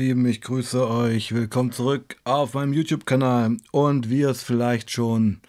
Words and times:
Lieben, 0.00 0.24
ich 0.24 0.40
grüße 0.40 0.88
euch. 0.88 1.34
Willkommen 1.34 1.72
zurück 1.72 2.16
auf 2.24 2.54
meinem 2.54 2.72
YouTube-Kanal. 2.72 3.58
Und 3.70 4.08
wie 4.08 4.20
ihr 4.20 4.30
es 4.30 4.42
vielleicht 4.42 4.90
schon 4.90 5.42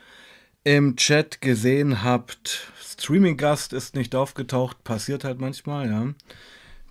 im 0.66 0.98
Chat 0.98 1.40
gesehen 1.40 2.04
habt, 2.04 2.70
Streaming-Gast 2.78 3.72
ist 3.72 3.96
nicht 3.96 4.14
aufgetaucht. 4.14 4.84
Passiert 4.84 5.24
halt 5.24 5.40
manchmal, 5.40 5.90
ja. 5.90 6.08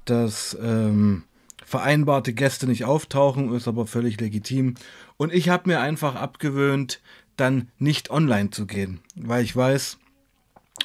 Dass 0.06 0.56
ähm, 0.58 1.24
vereinbarte 1.62 2.32
Gäste 2.32 2.66
nicht 2.66 2.86
auftauchen, 2.86 3.52
ist 3.52 3.68
aber 3.68 3.86
völlig 3.86 4.18
legitim. 4.18 4.76
Und 5.18 5.30
ich 5.30 5.50
habe 5.50 5.68
mir 5.68 5.80
einfach 5.80 6.14
abgewöhnt, 6.14 7.02
dann 7.36 7.68
nicht 7.78 8.08
online 8.08 8.48
zu 8.48 8.66
gehen. 8.66 9.00
Weil 9.16 9.44
ich 9.44 9.54
weiß, 9.54 9.98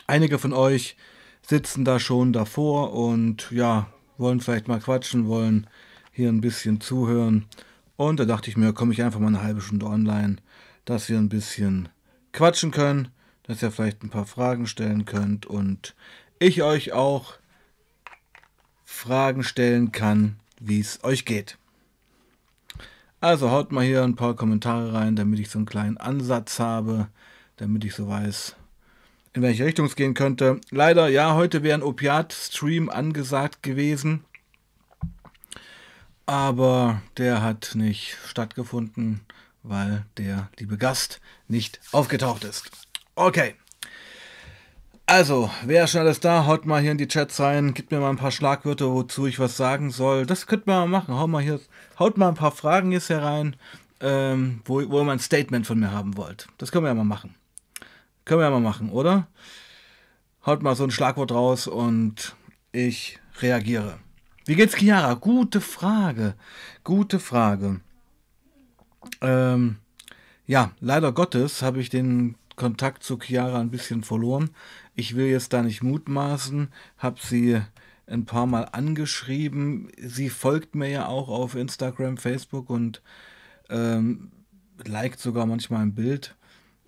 einige 0.08 0.40
von 0.40 0.52
euch 0.52 0.98
sitzen 1.42 1.86
da 1.86 2.02
schon 2.02 2.34
davor 2.34 2.92
und 2.92 3.50
ja, 3.52 3.88
wollen 4.18 4.42
vielleicht 4.42 4.68
mal 4.68 4.82
quatschen, 4.82 5.30
wollen 5.30 5.68
hier 6.16 6.30
ein 6.30 6.40
bisschen 6.40 6.80
zuhören. 6.80 7.46
Und 7.98 8.22
da 8.22 8.26
dachte 8.26 8.50
ich 8.50 8.56
mir, 8.56 8.72
komme 8.72 8.94
ich 8.94 9.04
einfach 9.04 9.20
mal 9.20 9.28
eine 9.28 9.44
halbe 9.44 9.60
Stunde 9.60 9.86
online, 9.86 10.38
dass 10.86 11.10
wir 11.10 11.18
ein 11.18 11.28
bisschen 11.28 11.90
quatschen 12.32 12.72
können, 12.72 13.10
dass 13.44 13.62
ihr 13.62 13.70
vielleicht 13.70 14.02
ein 14.02 14.10
paar 14.10 14.26
Fragen 14.26 14.66
stellen 14.66 15.04
könnt 15.04 15.46
und 15.46 15.94
ich 16.40 16.64
euch 16.64 16.94
auch 16.94 17.34
Fragen 18.86 19.44
stellen 19.44 19.92
kann, 19.92 20.38
wie 20.60 20.80
es 20.80 21.04
euch 21.04 21.26
geht. 21.26 21.58
Also 23.20 23.52
haut 23.52 23.74
mal 23.74 23.84
hier 23.84 24.04
ein 24.04 24.16
paar 24.16 24.36
Kommentare 24.36 24.94
rein, 24.94 25.18
damit 25.18 25.40
ich 25.40 25.50
so 25.50 25.60
einen 25.60 25.66
kleinen 25.66 25.98
Ansatz 25.98 26.60
habe, 26.60 27.10
damit 27.58 27.84
ich 27.84 27.94
so 27.94 28.08
weiß, 28.08 28.56
in 29.34 29.42
welche 29.42 29.66
Richtung 29.66 29.88
es 29.88 29.98
gehen 29.98 30.14
könnte. 30.14 30.62
Leider, 30.72 31.10
ja, 31.10 31.34
heute 31.34 31.62
wäre 31.62 31.78
ein 31.78 31.84
Opiat-Stream 31.84 32.90
angesagt 32.90 33.64
gewesen 33.64 34.24
aber 36.26 37.02
der 37.18 37.42
hat 37.42 37.72
nicht 37.76 38.18
stattgefunden, 38.28 39.22
weil 39.64 40.06
der 40.18 40.50
liebe 40.60 40.78
Gast 40.78 41.22
nicht 41.48 41.80
aufgetaucht 41.92 42.44
ist. 42.44 42.70
Okay. 43.16 43.56
Also, 45.08 45.52
wer 45.64 45.86
schon 45.86 46.02
alles 46.02 46.20
da? 46.20 46.48
Haut 46.48 46.66
mal 46.66 46.82
hier 46.82 46.92
in 46.92 46.98
die 46.98 47.08
Chats 47.08 47.40
rein, 47.40 47.76
gibt 47.76 47.92
mir 47.92 48.00
mal 48.00 48.10
ein 48.10 48.18
paar 48.18 48.32
Schlagwörter, 48.32 48.92
wozu 48.92 49.28
ich 49.28 49.40
was 49.40 49.56
sagen 49.56 49.92
soll. 49.92 50.26
Das 50.26 50.48
könnte 50.48 50.68
man 50.68 50.90
mal 50.90 51.00
machen. 51.00 51.16
Haut 51.16 51.30
mal, 51.30 51.44
hier, 51.44 51.60
haut 52.00 52.18
mal 52.18 52.30
ein 52.30 52.36
paar 52.36 52.52
Fragen 52.52 52.92
jetzt 52.92 53.10
herein, 53.10 53.56
ähm, 54.00 54.62
wo, 54.66 54.76
wo 54.90 55.00
ihr 55.00 55.04
mal 55.04 55.14
ein 55.14 55.20
Statement 55.20 55.68
von 55.68 55.80
mir 55.80 55.92
haben 55.92 56.18
wollt. 56.18 56.48
Das 56.58 56.72
können 56.72 56.86
wir 56.86 56.90
ja 56.90 56.96
mal 56.96 57.04
machen. 57.04 57.36
Können 58.26 58.40
wir 58.40 58.46
ja 58.46 58.52
mal 58.52 58.60
machen, 58.60 58.90
oder? 58.90 59.28
Haut 60.44 60.64
mal 60.64 60.76
so 60.76 60.84
ein 60.84 60.92
Schlagwort 60.92 61.32
raus 61.32 61.68
und 61.68 62.36
ich 62.72 63.20
reagiere. 63.42 64.00
Wie 64.48 64.54
geht's 64.54 64.76
Chiara? 64.76 65.16
Gute 65.16 65.60
Frage. 65.60 66.36
Gute 66.84 67.20
Frage. 67.20 67.82
Ähm, 69.22 69.78
ja, 70.46 70.72
leider 70.80 71.12
Gottes 71.12 71.64
habe 71.64 71.80
ich 71.82 71.90
den 71.90 72.36
Kontakt 72.56 73.02
zu 73.02 73.18
Chiara 73.18 73.60
ein 73.60 73.72
bisschen 73.72 74.04
verloren. 74.04 74.52
Ich 74.94 75.16
will 75.16 75.26
jetzt 75.26 75.52
da 75.52 75.64
nicht 75.64 75.82
mutmaßen, 75.82 76.68
habe 77.00 77.20
sie 77.20 77.60
ein 78.06 78.26
paar 78.26 78.46
Mal 78.46 78.66
angeschrieben. 78.72 79.90
Sie 79.98 80.30
folgt 80.30 80.76
mir 80.76 80.90
ja 80.90 81.08
auch 81.08 81.28
auf 81.28 81.56
Instagram, 81.56 82.18
Facebook 82.18 82.70
und 82.70 83.02
ähm, 83.72 84.32
liked 84.86 85.20
sogar 85.20 85.48
manchmal 85.48 85.82
ein 85.82 85.96
Bild. 85.96 86.36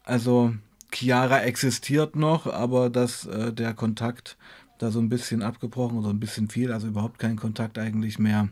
Also 0.03 0.53
Chiara 0.93 1.41
existiert 1.41 2.15
noch, 2.15 2.45
aber 2.45 2.91
dass 2.91 3.25
äh, 3.25 3.51
der 3.51 3.73
Kontakt 3.73 4.37
da 4.77 4.91
so 4.91 4.99
ein 4.99 5.09
bisschen 5.09 5.41
abgebrochen 5.41 5.97
oder 5.97 6.09
ein 6.09 6.19
bisschen 6.19 6.49
viel, 6.49 6.71
also 6.71 6.87
überhaupt 6.87 7.19
kein 7.19 7.35
Kontakt 7.35 7.77
eigentlich 7.77 8.19
mehr 8.19 8.49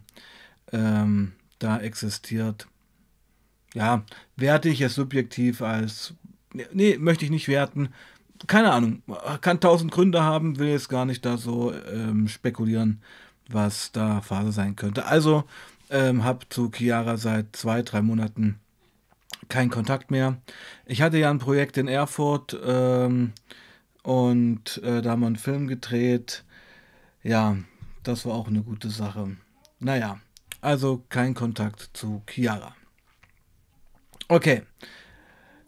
ähm, 0.72 1.34
da 1.60 1.80
existiert. 1.80 2.68
Ja, 3.74 4.04
werte 4.36 4.70
ich 4.70 4.82
es 4.82 4.96
subjektiv 4.96 5.62
als, 5.62 6.14
nee, 6.72 6.98
möchte 6.98 7.26
ich 7.26 7.32
nicht 7.32 7.48
werten. 7.48 7.90
Keine 8.48 8.72
Ahnung, 8.72 9.02
kann 9.42 9.60
tausend 9.60 9.92
Gründe 9.92 10.24
haben, 10.24 10.60
will 10.60 10.70
jetzt 10.70 10.90
gar 10.90 11.06
nicht 11.06 11.26
da 11.26 11.38
so 11.38 11.74
ähm, 11.74 12.28
spekulieren, 12.28 13.02
was 13.50 13.92
da 13.92 14.22
Phase 14.22 14.52
sein 14.52 14.76
könnte. 14.76 15.06
Also 15.06 15.44
ähm, 15.90 16.24
habe 16.24 16.48
zu 16.50 16.72
Chiara 16.72 17.18
seit 17.18 17.56
zwei, 17.56 17.82
drei 17.82 18.02
Monaten 18.02 18.60
keinen 19.50 19.70
Kontakt 19.70 20.12
mehr. 20.12 20.38
Ich 20.86 21.02
hatte 21.02 21.18
ja 21.18 21.30
ein 21.30 21.40
Projekt 21.40 21.78
in 21.78 21.88
Erfurt, 21.88 22.58
ähm, 22.66 23.34
und 24.06 24.84
äh, 24.84 25.02
da 25.02 25.12
haben 25.12 25.22
wir 25.22 25.28
einen 25.28 25.36
Film 25.36 25.68
gedreht. 25.68 26.44
Ja, 27.24 27.58
das 28.04 28.26
war 28.26 28.36
auch 28.36 28.48
eine 28.48 28.62
gute 28.62 28.92
Sache. 28.92 29.36
Naja, 29.80 30.20
also 30.62 31.04
kein 31.10 31.34
Kontakt 31.34 31.90
zu 31.94 32.22
Chiara. 32.28 32.76
Okay. 34.28 34.62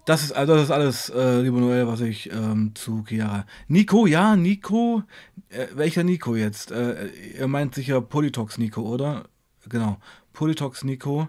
Das 0.06 0.24
ist, 0.24 0.34
also 0.34 0.54
das 0.54 0.66
ist 0.66 0.72
alles, 0.72 1.10
äh, 1.10 1.42
lieber 1.42 1.60
Noel, 1.60 1.88
was 1.88 2.02
ich 2.02 2.32
ähm, 2.32 2.76
zu 2.76 3.04
Chiara. 3.08 3.48
Nico, 3.68 4.06
ja, 4.06 4.36
Nico. 4.36 5.02
Äh, 5.50 5.68
welcher 5.74 6.04
Nico 6.04 6.36
jetzt? 6.36 6.70
Äh, 6.70 7.08
ihr 7.40 7.48
meint 7.48 7.74
sicher 7.74 8.02
Politox 8.02 8.60
Nico, 8.60 8.82
oder? 8.82 9.28
Genau. 9.68 9.98
Politox 10.34 10.84
Nico. 10.84 11.28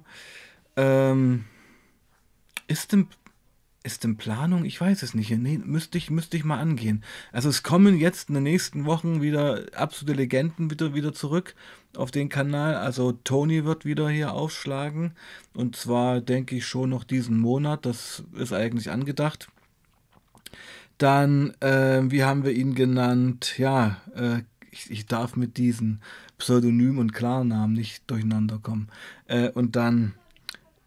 Ähm, 0.77 1.47
ist 2.67 2.93
denn 2.93 3.09
ist 3.89 4.05
in 4.05 4.19
Planung? 4.19 4.67
Ich 4.67 4.79
weiß 4.79 5.03
es 5.03 5.15
nicht. 5.15 5.31
Nee, 5.31 5.59
müsste 5.65 5.97
ich, 5.97 6.11
müsste 6.11 6.37
ich 6.37 6.45
mal 6.45 6.59
angehen. 6.59 7.03
Also 7.33 7.49
es 7.49 7.63
kommen 7.63 7.99
jetzt 7.99 8.29
in 8.29 8.35
den 8.35 8.45
nächsten 8.45 8.85
Wochen 8.85 9.23
wieder 9.23 9.65
absolute 9.75 10.13
Legenden 10.13 10.71
wieder, 10.71 10.95
wieder 10.95 11.15
zurück 11.15 11.55
auf 11.97 12.11
den 12.11 12.29
Kanal. 12.29 12.75
Also 12.75 13.13
Tony 13.13 13.65
wird 13.65 13.87
wieder 13.87 14.11
hier 14.11 14.33
aufschlagen. 14.33 15.13
Und 15.55 15.75
zwar 15.75 16.21
denke 16.21 16.55
ich 16.57 16.67
schon 16.67 16.91
noch 16.91 17.03
diesen 17.03 17.39
Monat. 17.39 17.87
Das 17.87 18.23
ist 18.37 18.53
eigentlich 18.53 18.91
angedacht. 18.91 19.49
Dann, 20.99 21.55
äh, 21.61 22.03
wie 22.11 22.25
haben 22.25 22.45
wir 22.45 22.53
ihn 22.53 22.75
genannt? 22.75 23.57
Ja, 23.57 24.03
äh, 24.15 24.43
ich, 24.71 24.91
ich, 24.91 25.07
darf 25.07 25.35
mit 25.35 25.57
diesen 25.57 26.03
Pseudonym 26.37 26.99
und 26.99 27.15
Klarnamen 27.15 27.75
nicht 27.75 28.03
durcheinander 28.11 28.59
kommen. 28.59 28.89
Äh, 29.27 29.49
und 29.51 29.77
dann, 29.77 30.15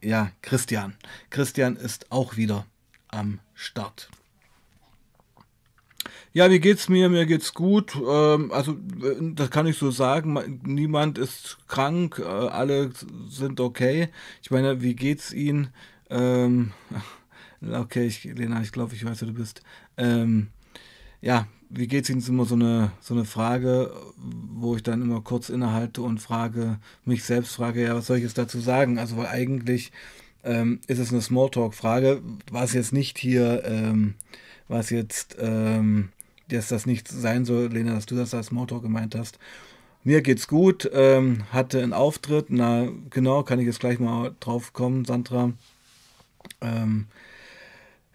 ja, 0.03 0.31
Christian. 0.43 0.93
Christian 1.31 1.77
ist 1.77 2.11
auch 2.11 2.37
wieder 2.37 2.65
am 3.11 3.39
Start. 3.53 4.09
Ja, 6.33 6.49
wie 6.49 6.59
geht's 6.59 6.87
mir? 6.87 7.09
Mir 7.09 7.25
geht's 7.25 7.53
gut. 7.53 7.93
Ähm, 7.95 8.51
also, 8.53 8.71
äh, 8.71 9.33
das 9.33 9.49
kann 9.51 9.67
ich 9.67 9.77
so 9.77 9.91
sagen. 9.91 10.61
Niemand 10.63 11.17
ist 11.17 11.57
krank. 11.67 12.19
Äh, 12.19 12.23
alle 12.23 12.91
sind 13.29 13.59
okay. 13.59 14.09
Ich 14.41 14.49
meine, 14.49 14.81
wie 14.81 14.95
geht's 14.95 15.33
Ihnen? 15.33 15.69
Ähm, 16.09 16.71
okay, 17.69 18.05
ich, 18.07 18.23
Lena, 18.23 18.61
ich 18.61 18.71
glaube, 18.71 18.95
ich 18.95 19.03
weiß, 19.03 19.21
wer 19.21 19.27
du 19.27 19.33
bist. 19.33 19.61
Ähm, 19.97 20.47
ja, 21.19 21.47
wie 21.69 21.87
geht's 21.87 22.09
Ihnen? 22.09 22.19
ist 22.19 22.29
immer 22.29 22.45
so 22.45 22.55
eine, 22.55 22.93
so 23.01 23.13
eine 23.13 23.25
Frage, 23.25 23.93
wo 24.15 24.77
ich 24.77 24.83
dann 24.83 25.01
immer 25.01 25.19
kurz 25.21 25.49
innehalte 25.49 26.01
und 26.01 26.19
frage, 26.19 26.79
mich 27.03 27.25
selbst 27.25 27.55
frage, 27.55 27.83
ja, 27.83 27.93
was 27.93 28.07
soll 28.07 28.17
ich 28.17 28.23
jetzt 28.23 28.37
dazu 28.37 28.61
sagen? 28.61 28.99
Also, 28.99 29.17
weil 29.17 29.27
eigentlich 29.27 29.91
ähm, 30.43 30.79
ist 30.87 30.99
es 30.99 31.11
eine 31.11 31.21
Smalltalk-Frage, 31.21 32.21
was 32.51 32.73
jetzt 32.73 32.93
nicht 32.93 33.17
hier, 33.17 33.63
ähm, 33.65 34.15
was 34.67 34.89
jetzt, 34.89 35.37
ähm, 35.39 36.09
dass 36.49 36.69
das 36.69 36.85
nicht 36.85 37.07
sein 37.07 37.45
soll, 37.45 37.67
Lena, 37.67 37.93
dass 37.93 38.05
du 38.05 38.15
das 38.15 38.33
als 38.33 38.47
Smalltalk 38.47 38.81
gemeint 38.81 39.15
hast. 39.15 39.39
Mir 40.03 40.21
geht's 40.21 40.47
gut, 40.47 40.89
ähm, 40.93 41.43
hatte 41.51 41.81
einen 41.81 41.93
Auftritt, 41.93 42.47
na 42.49 42.89
genau, 43.09 43.43
kann 43.43 43.59
ich 43.59 43.67
jetzt 43.67 43.79
gleich 43.79 43.99
mal 43.99 44.35
drauf 44.39 44.73
kommen, 44.73 45.05
Sandra. 45.05 45.53
Ähm, 46.59 47.05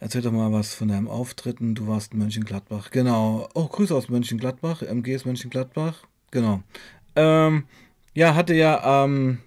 erzähl 0.00 0.22
doch 0.22 0.32
mal 0.32 0.52
was 0.52 0.74
von 0.74 0.88
deinem 0.88 1.06
Auftritten. 1.06 1.76
Du 1.76 1.86
warst 1.86 2.12
in 2.12 2.18
Mönchengladbach. 2.18 2.90
Genau. 2.90 3.48
Oh, 3.54 3.68
Grüße 3.68 3.94
aus 3.94 4.08
Mönchengladbach. 4.08 4.82
MG 4.82 5.14
ist 5.14 5.26
Mönchengladbach. 5.26 6.02
Genau. 6.32 6.60
Ähm, 7.14 7.64
ja, 8.14 8.34
hatte 8.34 8.54
ja 8.54 8.82
am 8.82 9.38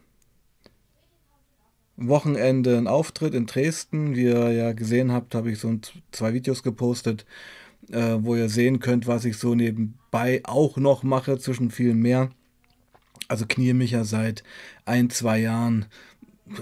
Wochenende 2.00 2.78
einen 2.78 2.88
Auftritt 2.88 3.34
in 3.34 3.46
Dresden. 3.46 4.16
Wie 4.16 4.24
ihr 4.24 4.52
ja 4.52 4.72
gesehen 4.74 5.12
habt, 5.12 5.36
habe 5.36 5.52
ich 5.52 5.60
so 5.60 5.78
zwei 6.12 6.34
Videos 6.34 6.64
gepostet, 6.64 7.26
äh, 7.92 8.18
wo 8.20 8.36
ihr 8.36 8.50
sehen 8.50 8.80
könnt, 8.80 9.08
was 9.08 9.26
ich 9.26 9.38
so 9.38 9.56
nebenbei 9.56 10.42
auch 10.44 10.78
noch 10.78 11.04
mache, 11.04 11.38
zwischen 11.38 11.72
viel 11.72 11.94
mehr. 11.94 12.30
Also 13.28 13.46
knie 13.48 13.74
mich 13.74 13.92
ja 13.92 14.04
seit 14.04 14.44
ein, 14.86 15.10
zwei 15.10 15.40
Jahren, 15.40 15.86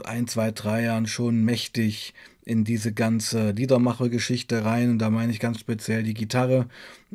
ein, 0.04 0.28
zwei, 0.28 0.52
drei 0.52 0.84
Jahren 0.84 1.08
schon 1.08 1.46
mächtig 1.46 2.14
in 2.44 2.64
diese 2.64 2.94
ganze 2.94 3.52
Liedermacher-Geschichte 3.52 4.66
rein. 4.66 4.92
Und 4.92 5.00
da 5.00 5.10
meine 5.10 5.32
ich 5.32 5.40
ganz 5.40 5.60
speziell 5.60 6.04
die 6.04 6.14
Gitarre. 6.14 6.68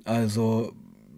Also 0.04 0.72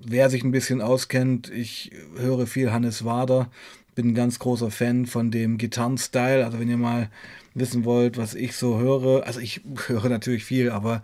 wer 0.05 0.31
sich 0.31 0.45
ein 0.45 0.53
bisschen 0.53 0.81
auskennt, 0.81 1.51
ich 1.51 1.91
höre 2.17 2.47
viel 2.47 2.73
Hannes 2.73 3.05
Wader 3.05 3.51
bin 3.95 4.09
ein 4.09 4.15
ganz 4.15 4.39
großer 4.39 4.71
Fan 4.71 5.07
von 5.07 5.31
dem 5.31 5.59
Gitarrenstyle. 5.59 6.45
Also 6.45 6.59
wenn 6.59 6.69
ihr 6.69 6.77
mal 6.77 7.11
wissen 7.55 7.85
wollt, 7.85 8.17
was 8.17 8.35
ich 8.35 8.57
so 8.57 8.79
höre, 8.79 9.27
also 9.27 9.41
ich 9.41 9.61
höre 9.87 10.09
natürlich 10.09 10.45
viel, 10.45 10.71
aber 10.71 11.03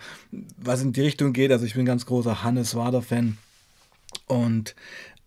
was 0.56 0.82
in 0.82 0.92
die 0.92 1.02
Richtung 1.02 1.32
geht, 1.32 1.52
also 1.52 1.64
ich 1.64 1.74
bin 1.74 1.82
ein 1.82 1.86
ganz 1.86 2.06
großer 2.06 2.42
Hannes 2.42 2.74
Wader-Fan. 2.74 3.38
Und 4.26 4.74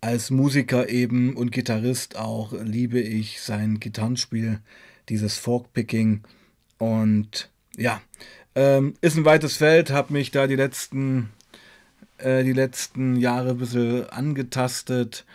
als 0.02 0.32
Musiker 0.32 0.90
eben 0.90 1.36
und 1.36 1.52
Gitarrist 1.52 2.18
auch 2.18 2.52
liebe 2.52 3.00
ich 3.00 3.42
sein 3.42 3.80
Gitarrenspiel, 3.80 4.60
dieses 5.08 5.38
Forkpicking. 5.38 6.24
Und 6.78 7.50
ja, 7.78 8.02
ähm, 8.56 8.96
ist 9.02 9.18
ein 9.18 9.26
weites 9.26 9.58
Feld, 9.58 9.92
habe 9.92 10.14
mich 10.14 10.32
da 10.32 10.48
die 10.48 10.56
letzten, 10.56 11.30
äh, 12.18 12.44
die 12.44 12.54
letzten 12.54 13.16
Jahre 13.16 13.52
ein 13.52 13.58
bisschen 13.58 14.10
angetastet 14.10 15.26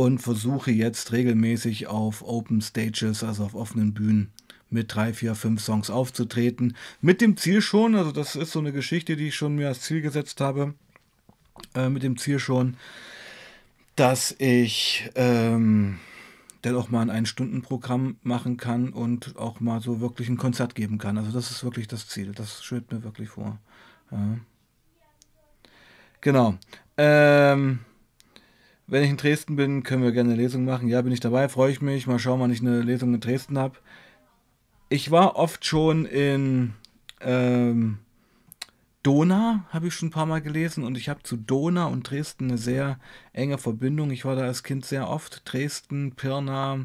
und 0.00 0.18
versuche 0.18 0.70
jetzt 0.70 1.12
regelmäßig 1.12 1.86
auf 1.86 2.22
Open 2.22 2.62
Stages, 2.62 3.22
also 3.22 3.44
auf 3.44 3.54
offenen 3.54 3.92
Bühnen, 3.92 4.32
mit 4.70 4.94
drei, 4.94 5.12
vier, 5.12 5.34
fünf 5.34 5.62
Songs 5.62 5.90
aufzutreten. 5.90 6.74
Mit 7.02 7.20
dem 7.20 7.36
Ziel 7.36 7.60
schon, 7.60 7.94
also 7.94 8.10
das 8.10 8.34
ist 8.34 8.52
so 8.52 8.60
eine 8.60 8.72
Geschichte, 8.72 9.14
die 9.14 9.28
ich 9.28 9.34
schon 9.34 9.56
mir 9.56 9.68
als 9.68 9.82
Ziel 9.82 10.00
gesetzt 10.00 10.40
habe, 10.40 10.72
äh, 11.74 11.90
mit 11.90 12.02
dem 12.02 12.16
Ziel 12.16 12.38
schon, 12.38 12.78
dass 13.94 14.34
ich 14.38 15.10
ähm, 15.16 15.98
dann 16.62 16.76
auch 16.76 16.88
mal 16.88 17.02
ein 17.02 17.10
Ein-Stunden-Programm 17.10 18.16
machen 18.22 18.56
kann 18.56 18.94
und 18.94 19.36
auch 19.36 19.60
mal 19.60 19.82
so 19.82 20.00
wirklich 20.00 20.30
ein 20.30 20.38
Konzert 20.38 20.74
geben 20.74 20.96
kann. 20.96 21.18
Also 21.18 21.30
das 21.30 21.50
ist 21.50 21.62
wirklich 21.62 21.88
das 21.88 22.08
Ziel. 22.08 22.32
Das 22.32 22.64
schwebt 22.64 22.90
mir 22.90 23.02
wirklich 23.04 23.28
vor. 23.28 23.58
Ja. 24.10 24.38
Genau. 26.22 26.54
Ähm, 26.96 27.80
wenn 28.90 29.04
ich 29.04 29.10
in 29.10 29.16
Dresden 29.16 29.54
bin, 29.54 29.84
können 29.84 30.02
wir 30.02 30.10
gerne 30.10 30.32
eine 30.32 30.42
Lesung 30.42 30.64
machen. 30.64 30.88
Ja, 30.88 31.00
bin 31.00 31.12
ich 31.12 31.20
dabei, 31.20 31.48
freue 31.48 31.70
ich 31.70 31.80
mich. 31.80 32.08
Mal 32.08 32.18
schauen, 32.18 32.40
wann 32.40 32.50
ich 32.50 32.60
eine 32.60 32.82
Lesung 32.82 33.14
in 33.14 33.20
Dresden 33.20 33.56
habe. 33.56 33.78
Ich 34.88 35.12
war 35.12 35.36
oft 35.36 35.64
schon 35.64 36.06
in 36.06 36.74
ähm, 37.20 37.98
Dona, 39.04 39.64
habe 39.70 39.86
ich 39.86 39.94
schon 39.94 40.08
ein 40.08 40.12
paar 40.12 40.26
Mal 40.26 40.42
gelesen. 40.42 40.82
Und 40.82 40.98
ich 40.98 41.08
habe 41.08 41.22
zu 41.22 41.36
Dona 41.36 41.86
und 41.86 42.10
Dresden 42.10 42.48
eine 42.48 42.58
sehr 42.58 42.98
enge 43.32 43.58
Verbindung. 43.58 44.10
Ich 44.10 44.24
war 44.24 44.34
da 44.34 44.42
als 44.42 44.64
Kind 44.64 44.84
sehr 44.84 45.08
oft. 45.08 45.42
Dresden, 45.44 46.16
Pirna, 46.16 46.84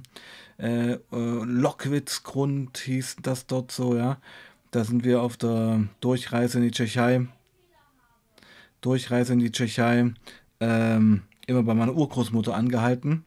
äh, 0.60 0.94
äh, 0.94 1.00
Lockwitzgrund 1.12 2.78
hieß 2.78 3.18
das 3.24 3.48
dort 3.48 3.72
so, 3.72 3.96
ja. 3.98 4.20
Da 4.70 4.84
sind 4.84 5.04
wir 5.04 5.24
auf 5.24 5.38
der 5.38 5.86
Durchreise 6.02 6.60
in 6.60 6.66
die 6.66 6.72
Tschechei. 6.72 7.26
Durchreise 8.82 9.34
in 9.34 9.40
die 9.40 9.52
Tschechei. 9.52 10.14
Ähm, 10.60 11.24
immer 11.48 11.64
bei 11.64 11.74
meiner 11.74 11.94
Urgroßmutter 11.94 12.56
angehalten 12.56 13.26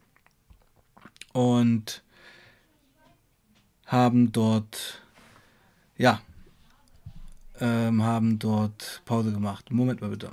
und 1.32 2.02
haben 3.86 4.32
dort, 4.32 5.02
ja, 5.96 6.20
ähm, 7.60 8.02
haben 8.02 8.38
dort 8.38 9.02
Pause 9.04 9.32
gemacht. 9.32 9.70
Moment 9.70 10.00
mal 10.00 10.10
bitte. 10.10 10.32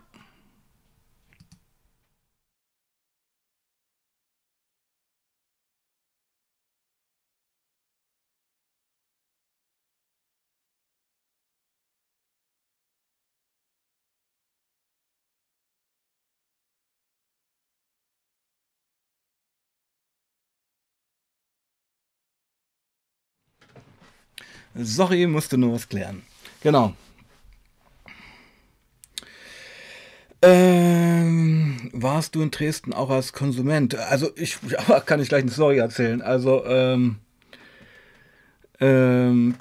Sorry, 24.75 25.25
musste 25.25 25.57
nur 25.57 25.73
was 25.73 25.87
klären. 25.87 26.23
Genau. 26.61 26.93
Ähm, 30.41 31.89
warst 31.93 32.35
du 32.35 32.41
in 32.41 32.51
Dresden 32.51 32.93
auch 32.93 33.09
als 33.09 33.33
Konsument? 33.33 33.95
Also 33.95 34.29
ich 34.35 34.57
ja, 34.69 34.99
kann 34.99 35.19
ich 35.19 35.29
gleich 35.29 35.43
eine 35.43 35.51
Story 35.51 35.77
erzählen. 35.77 36.21
Also 36.21 36.65
ähm, 36.65 37.17
ähm, 38.79 39.55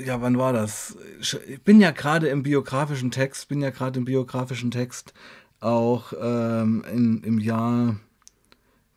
ja, 0.00 0.20
wann 0.20 0.38
war 0.38 0.52
das? 0.52 0.96
Ich 1.20 1.62
bin 1.62 1.80
ja 1.80 1.92
gerade 1.92 2.28
im 2.28 2.42
biografischen 2.42 3.10
Text, 3.10 3.48
bin 3.48 3.62
ja 3.62 3.70
gerade 3.70 3.98
im 4.00 4.04
biografischen 4.04 4.70
Text 4.70 5.14
auch 5.60 6.12
ähm, 6.20 6.84
in, 6.92 7.22
im 7.22 7.38
Jahr, 7.38 7.96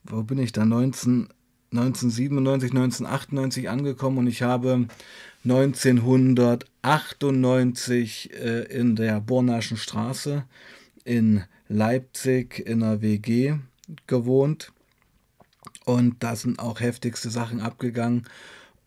wo 0.03 0.23
bin 0.23 0.39
ich 0.39 0.51
da? 0.51 0.65
19, 0.65 1.29
1997, 1.77 2.71
1998 2.71 3.69
angekommen 3.69 4.17
und 4.19 4.27
ich 4.27 4.41
habe 4.41 4.87
1998 5.43 8.33
äh, 8.33 8.61
in 8.63 8.95
der 8.95 9.19
Bornaschen 9.21 9.77
Straße 9.77 10.45
in 11.03 11.43
Leipzig 11.67 12.59
in 12.59 12.83
einer 12.83 13.01
WG 13.01 13.55
gewohnt. 14.07 14.71
Und 15.85 16.23
da 16.23 16.35
sind 16.35 16.59
auch 16.59 16.79
heftigste 16.79 17.29
Sachen 17.29 17.61
abgegangen. 17.61 18.27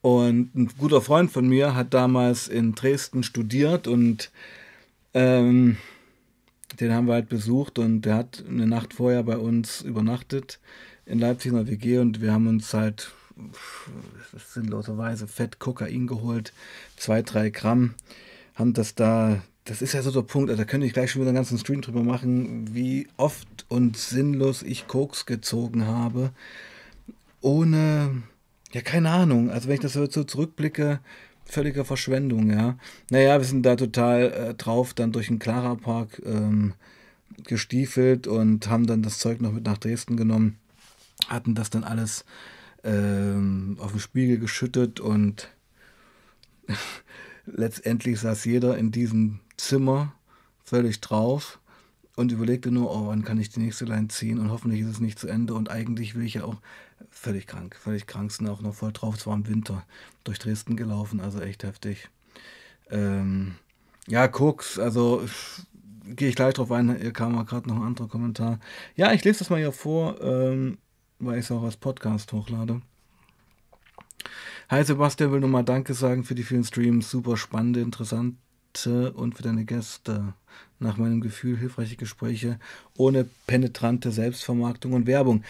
Und 0.00 0.54
ein 0.54 0.70
guter 0.78 1.00
Freund 1.00 1.30
von 1.30 1.48
mir 1.48 1.74
hat 1.74 1.94
damals 1.94 2.48
in 2.48 2.74
Dresden 2.74 3.22
studiert 3.22 3.86
und 3.86 4.30
ähm, 5.14 5.76
den 6.80 6.92
haben 6.92 7.06
wir 7.06 7.14
halt 7.14 7.28
besucht 7.28 7.78
und 7.78 8.02
der 8.02 8.16
hat 8.16 8.44
eine 8.48 8.66
Nacht 8.66 8.94
vorher 8.94 9.22
bei 9.22 9.38
uns 9.38 9.80
übernachtet 9.80 10.60
in 11.08 11.18
Leipzig 11.18 11.50
in 11.50 11.56
der 11.56 11.66
WG 11.66 11.98
und 11.98 12.20
wir 12.20 12.32
haben 12.32 12.46
uns 12.46 12.72
halt 12.74 13.10
sinnloserweise 14.52 15.26
Fett 15.26 15.58
Kokain 15.58 16.06
geholt, 16.06 16.52
zwei, 16.96 17.22
drei 17.22 17.50
Gramm, 17.50 17.94
haben 18.54 18.74
das 18.74 18.94
da, 18.94 19.42
das 19.64 19.80
ist 19.80 19.94
ja 19.94 20.02
so 20.02 20.10
der 20.10 20.22
Punkt, 20.22 20.50
also 20.50 20.62
da 20.62 20.68
könnte 20.68 20.86
ich 20.86 20.92
gleich 20.92 21.10
schon 21.10 21.22
wieder 21.22 21.30
einen 21.30 21.36
ganzen 21.36 21.58
Stream 21.58 21.80
drüber 21.80 22.02
machen, 22.02 22.74
wie 22.74 23.08
oft 23.16 23.48
und 23.68 23.96
sinnlos 23.96 24.62
ich 24.62 24.86
Koks 24.86 25.24
gezogen 25.24 25.86
habe, 25.86 26.30
ohne, 27.40 28.22
ja, 28.72 28.80
keine 28.82 29.10
Ahnung, 29.10 29.50
also 29.50 29.68
wenn 29.68 29.74
ich 29.74 29.80
das 29.80 29.94
so 29.94 30.06
zurückblicke, 30.06 31.00
völlige 31.44 31.84
Verschwendung, 31.84 32.50
ja. 32.50 32.76
Naja, 33.10 33.38
wir 33.38 33.46
sind 33.46 33.62
da 33.62 33.76
total 33.76 34.32
äh, 34.32 34.54
drauf, 34.54 34.92
dann 34.92 35.12
durch 35.12 35.28
den 35.28 35.38
Clara 35.38 35.76
Park 35.76 36.20
ähm, 36.26 36.74
gestiefelt 37.44 38.26
und 38.26 38.68
haben 38.68 38.86
dann 38.86 39.02
das 39.02 39.18
Zeug 39.18 39.40
noch 39.40 39.52
mit 39.52 39.64
nach 39.64 39.78
Dresden 39.78 40.18
genommen 40.18 40.58
hatten 41.26 41.54
das 41.54 41.70
dann 41.70 41.84
alles 41.84 42.24
ähm, 42.84 43.76
auf 43.80 43.92
den 43.92 44.00
Spiegel 44.00 44.38
geschüttet 44.38 45.00
und 45.00 45.48
letztendlich 47.46 48.20
saß 48.20 48.44
jeder 48.44 48.78
in 48.78 48.92
diesem 48.92 49.40
Zimmer 49.56 50.14
völlig 50.64 51.00
drauf 51.00 51.58
und 52.16 52.32
überlegte 52.32 52.70
nur, 52.70 52.90
oh, 52.90 53.06
wann 53.08 53.24
kann 53.24 53.40
ich 53.40 53.50
die 53.50 53.60
nächste 53.60 53.84
Line 53.84 54.08
ziehen 54.08 54.38
und 54.38 54.50
hoffentlich 54.50 54.80
ist 54.80 54.88
es 54.88 55.00
nicht 55.00 55.18
zu 55.18 55.28
Ende 55.28 55.54
und 55.54 55.70
eigentlich 55.70 56.14
will 56.14 56.24
ich 56.24 56.34
ja 56.34 56.44
auch 56.44 56.56
völlig 57.10 57.46
krank, 57.46 57.76
völlig 57.76 58.06
krank, 58.06 58.32
sind 58.32 58.48
auch 58.48 58.60
noch 58.60 58.74
voll 58.74 58.92
drauf, 58.92 59.16
es 59.16 59.26
war 59.26 59.34
im 59.34 59.48
Winter 59.48 59.84
durch 60.24 60.38
Dresden 60.38 60.76
gelaufen, 60.76 61.20
also 61.20 61.40
echt 61.40 61.64
heftig. 61.64 62.08
Ähm, 62.90 63.56
ja, 64.06 64.28
Koks, 64.28 64.78
also 64.78 65.22
gehe 66.04 66.28
ich 66.28 66.34
gleich 66.34 66.54
drauf 66.54 66.72
ein, 66.72 66.96
hier 66.96 67.12
kam 67.12 67.34
mal 67.34 67.44
gerade 67.44 67.68
noch 67.68 67.76
ein 67.76 67.82
anderer 67.82 68.08
Kommentar. 68.08 68.58
Ja, 68.96 69.12
ich 69.12 69.24
lese 69.24 69.40
das 69.40 69.50
mal 69.50 69.58
hier 69.58 69.72
vor. 69.72 70.20
Ähm, 70.20 70.78
weil 71.18 71.38
ich 71.38 71.44
es 71.44 71.50
auch 71.50 71.62
als 71.62 71.76
Podcast 71.76 72.32
hochlade. 72.32 72.80
Hi 74.68 74.84
Sebastian, 74.84 75.32
will 75.32 75.40
nochmal 75.40 75.64
Danke 75.64 75.94
sagen 75.94 76.24
für 76.24 76.34
die 76.34 76.42
vielen 76.42 76.64
Streams. 76.64 77.10
Super 77.10 77.36
spannende, 77.36 77.80
interessante 77.80 79.12
und 79.14 79.34
für 79.34 79.42
deine 79.42 79.64
Gäste. 79.64 80.34
Nach 80.80 80.96
meinem 80.96 81.20
Gefühl 81.20 81.56
hilfreiche 81.56 81.96
Gespräche 81.96 82.60
ohne 82.96 83.26
penetrante 83.46 84.12
Selbstvermarktung 84.12 84.92
und 84.92 85.06
Werbung. 85.06 85.42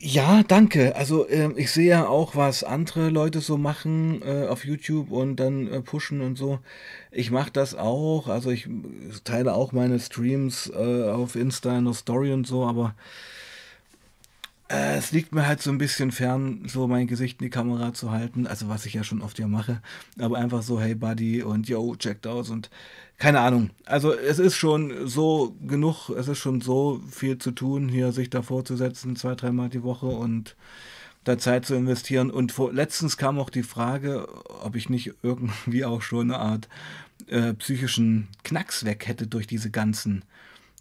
Ja, 0.00 0.42
danke. 0.42 0.96
Also 0.96 1.28
äh, 1.28 1.52
ich 1.56 1.70
sehe 1.70 1.90
ja 1.90 2.08
auch, 2.08 2.34
was 2.34 2.64
andere 2.64 3.10
Leute 3.10 3.40
so 3.40 3.56
machen 3.56 4.20
äh, 4.22 4.46
auf 4.48 4.64
YouTube 4.64 5.12
und 5.12 5.36
dann 5.36 5.68
äh, 5.68 5.80
pushen 5.80 6.20
und 6.20 6.36
so. 6.36 6.58
Ich 7.12 7.30
mache 7.30 7.52
das 7.52 7.76
auch. 7.76 8.26
Also 8.26 8.50
ich 8.50 8.68
teile 9.22 9.54
auch 9.54 9.72
meine 9.72 10.00
Streams 10.00 10.68
äh, 10.74 11.08
auf 11.08 11.36
Insta 11.36 11.78
in 11.78 11.84
der 11.84 11.94
Story 11.94 12.32
und 12.32 12.46
so, 12.46 12.64
aber 12.64 12.94
äh, 14.68 14.96
es 14.96 15.12
liegt 15.12 15.34
mir 15.34 15.46
halt 15.46 15.62
so 15.62 15.70
ein 15.70 15.78
bisschen 15.78 16.12
fern, 16.12 16.64
so 16.66 16.86
mein 16.86 17.06
Gesicht 17.06 17.40
in 17.40 17.46
die 17.46 17.50
Kamera 17.50 17.94
zu 17.94 18.10
halten. 18.10 18.46
Also 18.46 18.68
was 18.68 18.86
ich 18.86 18.94
ja 18.94 19.04
schon 19.04 19.22
oft 19.22 19.38
ja 19.38 19.48
mache. 19.48 19.80
Aber 20.18 20.38
einfach 20.38 20.62
so, 20.62 20.80
hey 20.80 20.94
Buddy 20.94 21.42
und 21.42 21.68
yo, 21.68 21.96
checked 21.96 22.26
aus 22.26 22.50
und 22.50 22.70
keine 23.16 23.40
Ahnung. 23.40 23.70
Also 23.84 24.12
es 24.14 24.38
ist 24.38 24.56
schon 24.56 25.08
so 25.08 25.56
genug, 25.66 26.10
es 26.10 26.28
ist 26.28 26.38
schon 26.38 26.60
so 26.60 27.00
viel 27.10 27.38
zu 27.38 27.50
tun, 27.50 27.88
hier 27.88 28.12
sich 28.12 28.30
davor 28.30 28.64
zu 28.64 28.76
setzen, 28.76 29.16
zwei, 29.16 29.34
dreimal 29.34 29.70
die 29.70 29.82
Woche 29.82 30.06
und 30.06 30.54
da 31.24 31.38
Zeit 31.38 31.66
zu 31.66 31.74
investieren. 31.74 32.30
Und 32.30 32.52
vor, 32.52 32.72
letztens 32.72 33.16
kam 33.16 33.38
auch 33.38 33.50
die 33.50 33.62
Frage, 33.62 34.28
ob 34.62 34.76
ich 34.76 34.88
nicht 34.88 35.14
irgendwie 35.22 35.84
auch 35.84 36.02
schon 36.02 36.30
eine 36.30 36.40
Art 36.40 36.68
äh, 37.26 37.54
psychischen 37.54 38.28
Knacks 38.44 38.84
weg 38.84 39.08
hätte 39.08 39.26
durch 39.26 39.46
diese 39.46 39.70
ganzen 39.70 40.24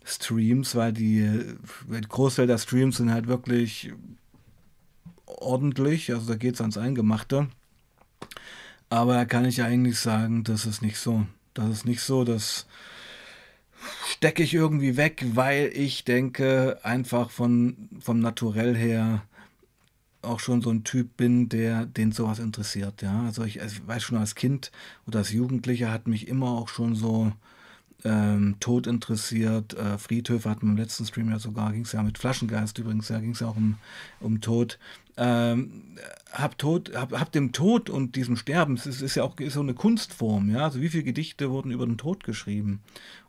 Streams, 0.07 0.75
weil 0.75 0.93
die 0.93 1.29
der 1.87 2.01
Großteil 2.01 2.47
der 2.47 2.57
Streams 2.57 2.97
sind 2.97 3.11
halt 3.11 3.27
wirklich 3.27 3.91
ordentlich, 5.25 6.13
also 6.13 6.27
da 6.27 6.35
geht 6.35 6.55
es 6.55 6.61
ans 6.61 6.77
Eingemachte. 6.77 7.47
Aber 8.89 9.15
da 9.15 9.25
kann 9.25 9.45
ich 9.45 9.61
eigentlich 9.61 9.99
sagen, 9.99 10.43
das 10.43 10.65
ist 10.65 10.81
nicht 10.81 10.97
so. 10.97 11.25
Das 11.53 11.69
ist 11.69 11.85
nicht 11.85 12.01
so, 12.01 12.23
dass 12.23 12.67
stecke 14.07 14.43
ich 14.43 14.53
irgendwie 14.53 14.97
weg, 14.97 15.25
weil 15.33 15.71
ich 15.73 16.03
denke, 16.05 16.79
einfach 16.83 17.29
von, 17.29 17.89
vom 17.99 18.19
Naturell 18.19 18.75
her 18.75 19.23
auch 20.21 20.39
schon 20.39 20.61
so 20.61 20.71
ein 20.71 20.83
Typ 20.83 21.15
bin, 21.17 21.49
der 21.49 21.85
den 21.85 22.11
sowas 22.11 22.39
interessiert. 22.39 23.01
Ja, 23.01 23.23
also 23.23 23.43
ich, 23.43 23.61
also 23.61 23.75
ich 23.75 23.87
weiß 23.87 24.03
schon 24.03 24.17
als 24.17 24.35
Kind 24.35 24.71
oder 25.05 25.19
als 25.19 25.31
Jugendlicher 25.31 25.91
hat 25.91 26.07
mich 26.07 26.27
immer 26.27 26.49
auch 26.49 26.69
schon 26.69 26.95
so 26.95 27.31
ähm, 28.03 28.55
Tod 28.59 28.87
interessiert. 28.87 29.73
Äh, 29.73 29.97
Friedhöfe 29.97 30.49
hatten 30.49 30.67
wir 30.67 30.71
im 30.71 30.77
letzten 30.77 31.05
Stream 31.05 31.29
ja 31.29 31.39
sogar, 31.39 31.71
ging 31.71 31.83
es 31.83 31.91
ja 31.91 32.03
mit 32.03 32.17
Flaschengeist 32.17 32.77
übrigens, 32.77 33.09
ja, 33.09 33.19
ging 33.19 33.31
es 33.31 33.39
ja 33.39 33.47
auch 33.47 33.55
um, 33.55 33.77
um 34.19 34.41
Tod. 34.41 34.77
Ähm, 35.17 35.97
hab 36.31 36.57
Tod, 36.59 36.95
hab, 36.95 37.11
hab 37.11 37.31
dem 37.31 37.51
Tod 37.51 37.89
und 37.89 38.15
diesem 38.15 38.35
Sterben, 38.35 38.75
es 38.75 38.85
ist, 38.85 39.01
ist 39.01 39.15
ja 39.15 39.23
auch 39.23 39.39
ist 39.39 39.53
so 39.53 39.61
eine 39.61 39.73
Kunstform, 39.73 40.49
ja. 40.51 40.59
Also 40.59 40.79
wie 40.79 40.89
viele 40.89 41.03
Gedichte 41.03 41.49
wurden 41.49 41.71
über 41.71 41.87
den 41.87 41.97
Tod 41.97 42.23
geschrieben? 42.23 42.81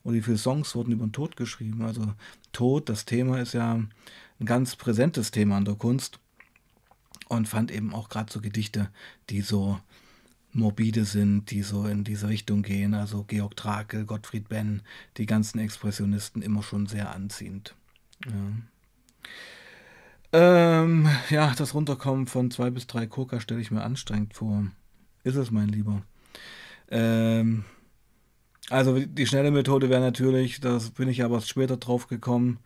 Oder 0.04 0.16
wie 0.16 0.22
viele 0.22 0.38
Songs 0.38 0.75
wurden 0.75 0.92
über 0.92 1.06
den 1.06 1.12
Tod 1.12 1.37
geschrieben? 1.37 1.82
Also 1.82 2.12
Tod, 2.52 2.88
das 2.88 3.06
Thema 3.06 3.40
ist 3.40 3.54
ja 3.54 3.75
ein 3.75 4.46
ganz 4.46 4.76
präsentes 4.76 5.30
Thema 5.30 5.58
in 5.58 5.64
der 5.64 5.75
Kunst. 5.75 6.18
Und 7.28 7.46
fand 7.46 7.70
eben 7.70 7.94
auch 7.94 8.08
gerade 8.08 8.32
so 8.32 8.40
Gedichte, 8.40 8.88
die 9.28 9.42
so 9.42 9.78
morbide 10.52 11.04
sind, 11.04 11.50
die 11.50 11.62
so 11.62 11.86
in 11.86 12.04
diese 12.04 12.28
Richtung 12.28 12.62
gehen. 12.62 12.94
Also 12.94 13.24
Georg 13.24 13.56
Trakel, 13.56 14.04
Gottfried 14.04 14.48
Benn, 14.48 14.82
die 15.16 15.26
ganzen 15.26 15.58
Expressionisten 15.58 16.42
immer 16.42 16.62
schon 16.62 16.86
sehr 16.86 17.14
anziehend. 17.14 17.74
Ja. 18.24 18.32
Ähm, 20.30 21.08
ja, 21.30 21.54
das 21.56 21.74
Runterkommen 21.74 22.26
von 22.26 22.50
zwei 22.50 22.70
bis 22.70 22.86
drei 22.86 23.06
Coca 23.06 23.40
stelle 23.40 23.60
ich 23.60 23.70
mir 23.70 23.82
anstrengend 23.82 24.34
vor. 24.34 24.66
Ist 25.24 25.36
es, 25.36 25.50
mein 25.50 25.68
Lieber. 25.68 26.02
Ähm, 26.90 27.64
also 28.70 28.98
die 28.98 29.26
schnelle 29.26 29.50
Methode 29.50 29.88
wäre 29.88 30.00
natürlich, 30.00 30.60
das 30.60 30.90
bin 30.90 31.08
ich 31.08 31.24
aber 31.24 31.40
später 31.40 31.78
drauf 31.78 32.06
gekommen, 32.06 32.58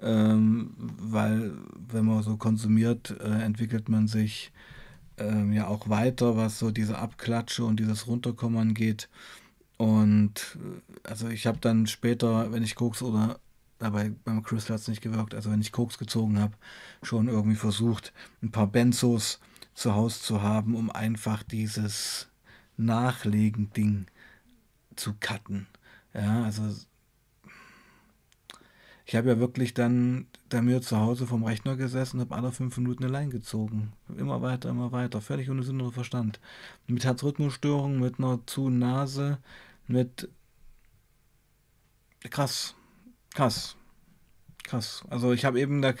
ähm, 0.00 0.74
weil 0.76 1.52
wenn 1.92 2.04
man 2.04 2.22
so 2.22 2.36
konsumiert, 2.36 3.14
äh, 3.20 3.42
entwickelt 3.42 3.88
man 3.88 4.08
sich 4.08 4.52
ähm, 5.18 5.52
ja 5.52 5.66
auch 5.68 5.88
weiter, 5.88 6.36
was 6.36 6.58
so 6.58 6.70
diese 6.70 6.98
Abklatsche 6.98 7.64
und 7.64 7.78
dieses 7.80 8.06
Runterkommen 8.06 8.58
angeht. 8.58 9.08
Und 9.76 10.56
äh, 10.56 11.08
also 11.08 11.28
ich 11.28 11.46
habe 11.46 11.58
dann 11.60 11.86
später, 11.86 12.52
wenn 12.52 12.62
ich 12.62 12.74
Koks 12.74 13.02
oder 13.02 13.38
dabei 13.78 14.12
beim 14.24 14.42
Crystal 14.42 14.74
hat 14.74 14.80
es 14.80 14.88
nicht 14.88 15.02
gewirkt, 15.02 15.34
also 15.34 15.50
wenn 15.50 15.60
ich 15.60 15.72
Koks 15.72 15.98
gezogen 15.98 16.38
habe, 16.38 16.54
schon 17.02 17.28
irgendwie 17.28 17.56
versucht, 17.56 18.12
ein 18.42 18.50
paar 18.50 18.66
Benzos 18.66 19.40
zu 19.74 19.94
Hause 19.94 20.20
zu 20.20 20.42
haben, 20.42 20.74
um 20.74 20.90
einfach 20.90 21.42
dieses 21.42 22.28
Nachlegen-Ding 22.76 24.06
zu 24.96 25.14
cutten. 25.18 25.66
Ja, 26.14 26.44
also 26.44 26.62
ich 29.06 29.16
habe 29.16 29.28
ja 29.28 29.38
wirklich 29.38 29.74
dann 29.74 30.26
da 30.48 30.62
mir 30.62 30.80
zu 30.80 30.98
Hause 30.98 31.26
vom 31.26 31.44
Rechner 31.44 31.76
gesessen, 31.76 32.20
habe 32.20 32.34
alle 32.34 32.52
fünf 32.52 32.76
Minuten 32.78 33.04
allein 33.04 33.30
gezogen. 33.30 33.92
Immer 34.16 34.40
weiter, 34.40 34.70
immer 34.70 34.92
weiter. 34.92 35.20
Völlig 35.20 35.50
ohne 35.50 35.62
Sinn 35.62 35.80
und 35.80 35.92
Verstand. 35.92 36.40
Mit 36.86 37.04
Herzrhythmusstörungen, 37.04 38.00
mit 38.00 38.18
einer 38.18 38.40
zu 38.46 38.70
Nase, 38.70 39.38
mit. 39.86 40.30
Krass. 42.30 42.74
Krass. 43.34 43.76
Krass. 44.62 45.04
Also 45.10 45.32
ich 45.32 45.44
habe 45.44 45.60
eben 45.60 45.82
da. 45.82 45.92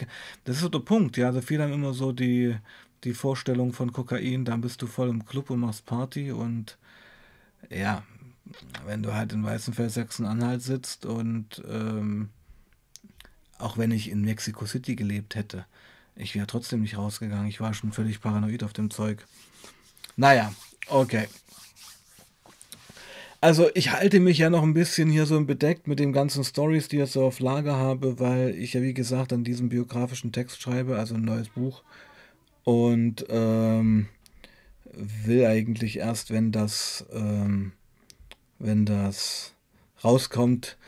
Das 0.44 0.56
ist 0.56 0.62
so 0.62 0.70
der 0.70 0.78
Punkt, 0.78 1.18
ja. 1.18 1.26
Also 1.26 1.42
viele 1.42 1.64
haben 1.64 1.72
immer 1.74 1.92
so 1.92 2.12
die, 2.12 2.56
die 3.04 3.12
Vorstellung 3.12 3.74
von 3.74 3.92
Kokain, 3.92 4.46
dann 4.46 4.62
bist 4.62 4.80
du 4.80 4.86
voll 4.86 5.10
im 5.10 5.26
Club 5.26 5.50
und 5.50 5.60
machst 5.60 5.84
Party 5.84 6.32
und 6.32 6.78
ja, 7.70 8.02
wenn 8.86 9.02
du 9.02 9.14
halt 9.14 9.32
in 9.32 9.44
Weißenfeld 9.44 9.90
Sachsen-Anhalt 9.90 10.62
sitzt 10.62 11.04
und 11.04 11.62
ähm, 11.68 12.30
auch 13.58 13.78
wenn 13.78 13.90
ich 13.90 14.10
in 14.10 14.22
Mexico 14.22 14.66
City 14.66 14.96
gelebt 14.96 15.34
hätte. 15.34 15.66
Ich 16.16 16.34
wäre 16.34 16.46
trotzdem 16.46 16.82
nicht 16.82 16.96
rausgegangen. 16.96 17.46
Ich 17.46 17.60
war 17.60 17.74
schon 17.74 17.92
völlig 17.92 18.20
paranoid 18.20 18.62
auf 18.62 18.72
dem 18.72 18.90
Zeug. 18.90 19.26
Naja, 20.16 20.52
okay. 20.88 21.26
Also 23.40 23.68
ich 23.74 23.92
halte 23.92 24.20
mich 24.20 24.38
ja 24.38 24.48
noch 24.48 24.62
ein 24.62 24.72
bisschen 24.72 25.10
hier 25.10 25.26
so 25.26 25.42
bedeckt 25.44 25.86
mit 25.86 25.98
den 25.98 26.14
ganzen 26.14 26.44
Stories, 26.44 26.88
die 26.88 27.00
ich 27.00 27.10
so 27.10 27.26
auf 27.26 27.40
Lager 27.40 27.76
habe, 27.76 28.18
weil 28.18 28.54
ich 28.54 28.72
ja 28.72 28.80
wie 28.80 28.94
gesagt 28.94 29.34
an 29.34 29.44
diesem 29.44 29.68
biografischen 29.68 30.32
Text 30.32 30.62
schreibe, 30.62 30.96
also 30.96 31.14
ein 31.14 31.24
neues 31.24 31.50
Buch. 31.50 31.82
Und 32.62 33.26
ähm, 33.28 34.08
will 34.96 35.44
eigentlich 35.44 35.98
erst, 35.98 36.30
wenn 36.30 36.52
das, 36.52 37.04
ähm, 37.12 37.72
wenn 38.58 38.86
das 38.86 39.52
rauskommt, 40.02 40.78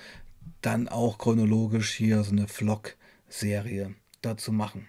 dann 0.66 0.88
auch 0.88 1.16
chronologisch 1.18 1.92
hier 1.92 2.25
so 2.25 2.32
eine 2.32 2.49
Vlog-Serie 2.49 3.94
dazu 4.20 4.50
machen. 4.50 4.88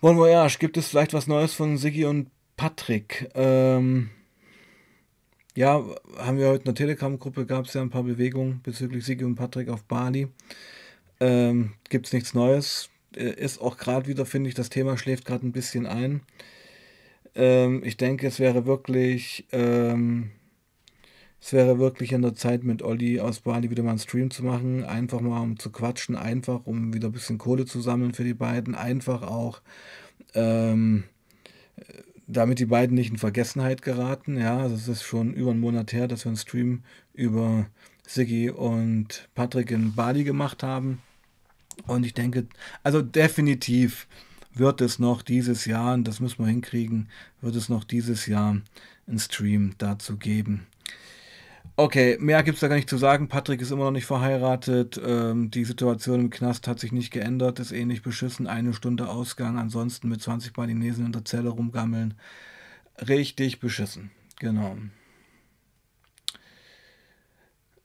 Bon 0.00 0.16
Voyage, 0.16 0.58
gibt 0.58 0.76
es 0.76 0.88
vielleicht 0.88 1.14
was 1.14 1.28
Neues 1.28 1.54
von 1.54 1.78
Siggi 1.78 2.04
und 2.04 2.28
Patrick? 2.56 3.30
Ähm, 3.34 4.10
ja, 5.54 5.84
haben 6.18 6.38
wir 6.38 6.48
heute 6.48 6.62
in 6.62 6.64
der 6.64 6.74
Telegram-Gruppe, 6.74 7.46
gab 7.46 7.66
es 7.66 7.74
ja 7.74 7.82
ein 7.82 7.90
paar 7.90 8.02
Bewegungen 8.02 8.60
bezüglich 8.64 9.04
Siggi 9.04 9.24
und 9.24 9.36
Patrick 9.36 9.68
auf 9.68 9.84
Bali. 9.84 10.26
Ähm, 11.20 11.74
gibt 11.88 12.06
es 12.06 12.12
nichts 12.12 12.34
Neues. 12.34 12.90
Äh, 13.14 13.30
ist 13.30 13.60
auch 13.60 13.76
gerade 13.76 14.08
wieder, 14.08 14.26
finde 14.26 14.48
ich, 14.48 14.56
das 14.56 14.70
Thema 14.70 14.98
schläft 14.98 15.24
gerade 15.24 15.46
ein 15.46 15.52
bisschen 15.52 15.86
ein. 15.86 16.22
Ähm, 17.36 17.82
ich 17.84 17.96
denke, 17.96 18.26
es 18.26 18.40
wäre 18.40 18.66
wirklich 18.66 19.46
ähm, 19.52 20.32
es 21.44 21.52
wäre 21.52 21.78
wirklich 21.78 22.14
an 22.14 22.22
der 22.22 22.34
Zeit, 22.34 22.64
mit 22.64 22.82
Olli 22.82 23.20
aus 23.20 23.40
Bali 23.40 23.68
wieder 23.68 23.82
mal 23.82 23.90
einen 23.90 23.98
Stream 23.98 24.30
zu 24.30 24.42
machen. 24.42 24.82
Einfach 24.82 25.20
mal 25.20 25.42
um 25.42 25.58
zu 25.58 25.68
quatschen, 25.68 26.16
einfach 26.16 26.64
um 26.64 26.94
wieder 26.94 27.10
ein 27.10 27.12
bisschen 27.12 27.36
Kohle 27.36 27.66
zu 27.66 27.82
sammeln 27.82 28.14
für 28.14 28.24
die 28.24 28.32
beiden. 28.32 28.74
Einfach 28.74 29.20
auch, 29.20 29.60
ähm, 30.32 31.04
damit 32.26 32.60
die 32.60 32.64
beiden 32.64 32.94
nicht 32.94 33.10
in 33.10 33.18
Vergessenheit 33.18 33.82
geraten. 33.82 34.38
Ja, 34.38 34.56
also 34.56 34.74
es 34.74 34.88
ist 34.88 35.02
schon 35.02 35.34
über 35.34 35.50
einen 35.50 35.60
Monat 35.60 35.92
her, 35.92 36.08
dass 36.08 36.24
wir 36.24 36.30
einen 36.30 36.38
Stream 36.38 36.82
über 37.12 37.66
Siggi 38.06 38.48
und 38.48 39.28
Patrick 39.34 39.70
in 39.70 39.94
Bali 39.94 40.24
gemacht 40.24 40.62
haben. 40.62 41.02
Und 41.86 42.06
ich 42.06 42.14
denke, 42.14 42.46
also 42.82 43.02
definitiv 43.02 44.08
wird 44.54 44.80
es 44.80 44.98
noch 44.98 45.20
dieses 45.20 45.66
Jahr, 45.66 45.92
und 45.92 46.08
das 46.08 46.20
müssen 46.20 46.38
wir 46.38 46.50
hinkriegen, 46.50 47.10
wird 47.42 47.54
es 47.54 47.68
noch 47.68 47.84
dieses 47.84 48.24
Jahr 48.24 48.62
einen 49.06 49.18
Stream 49.18 49.74
dazu 49.76 50.16
geben. 50.16 50.66
Okay, 51.76 52.16
mehr 52.20 52.44
gibt 52.44 52.54
es 52.54 52.60
da 52.60 52.68
gar 52.68 52.76
nicht 52.76 52.88
zu 52.88 52.96
sagen. 52.98 53.26
Patrick 53.26 53.60
ist 53.60 53.72
immer 53.72 53.84
noch 53.84 53.90
nicht 53.90 54.06
verheiratet. 54.06 55.00
Ähm, 55.04 55.50
die 55.50 55.64
Situation 55.64 56.20
im 56.20 56.30
Knast 56.30 56.68
hat 56.68 56.78
sich 56.78 56.92
nicht 56.92 57.10
geändert, 57.12 57.58
ist 57.58 57.72
ähnlich 57.72 58.02
beschissen. 58.02 58.46
Eine 58.46 58.74
Stunde 58.74 59.08
Ausgang, 59.08 59.58
ansonsten 59.58 60.08
mit 60.08 60.22
20 60.22 60.52
Balinesen 60.52 61.06
in 61.06 61.12
der 61.12 61.24
Zelle 61.24 61.48
rumgammeln. 61.48 62.14
Richtig 63.08 63.58
beschissen, 63.58 64.12
genau. 64.38 64.76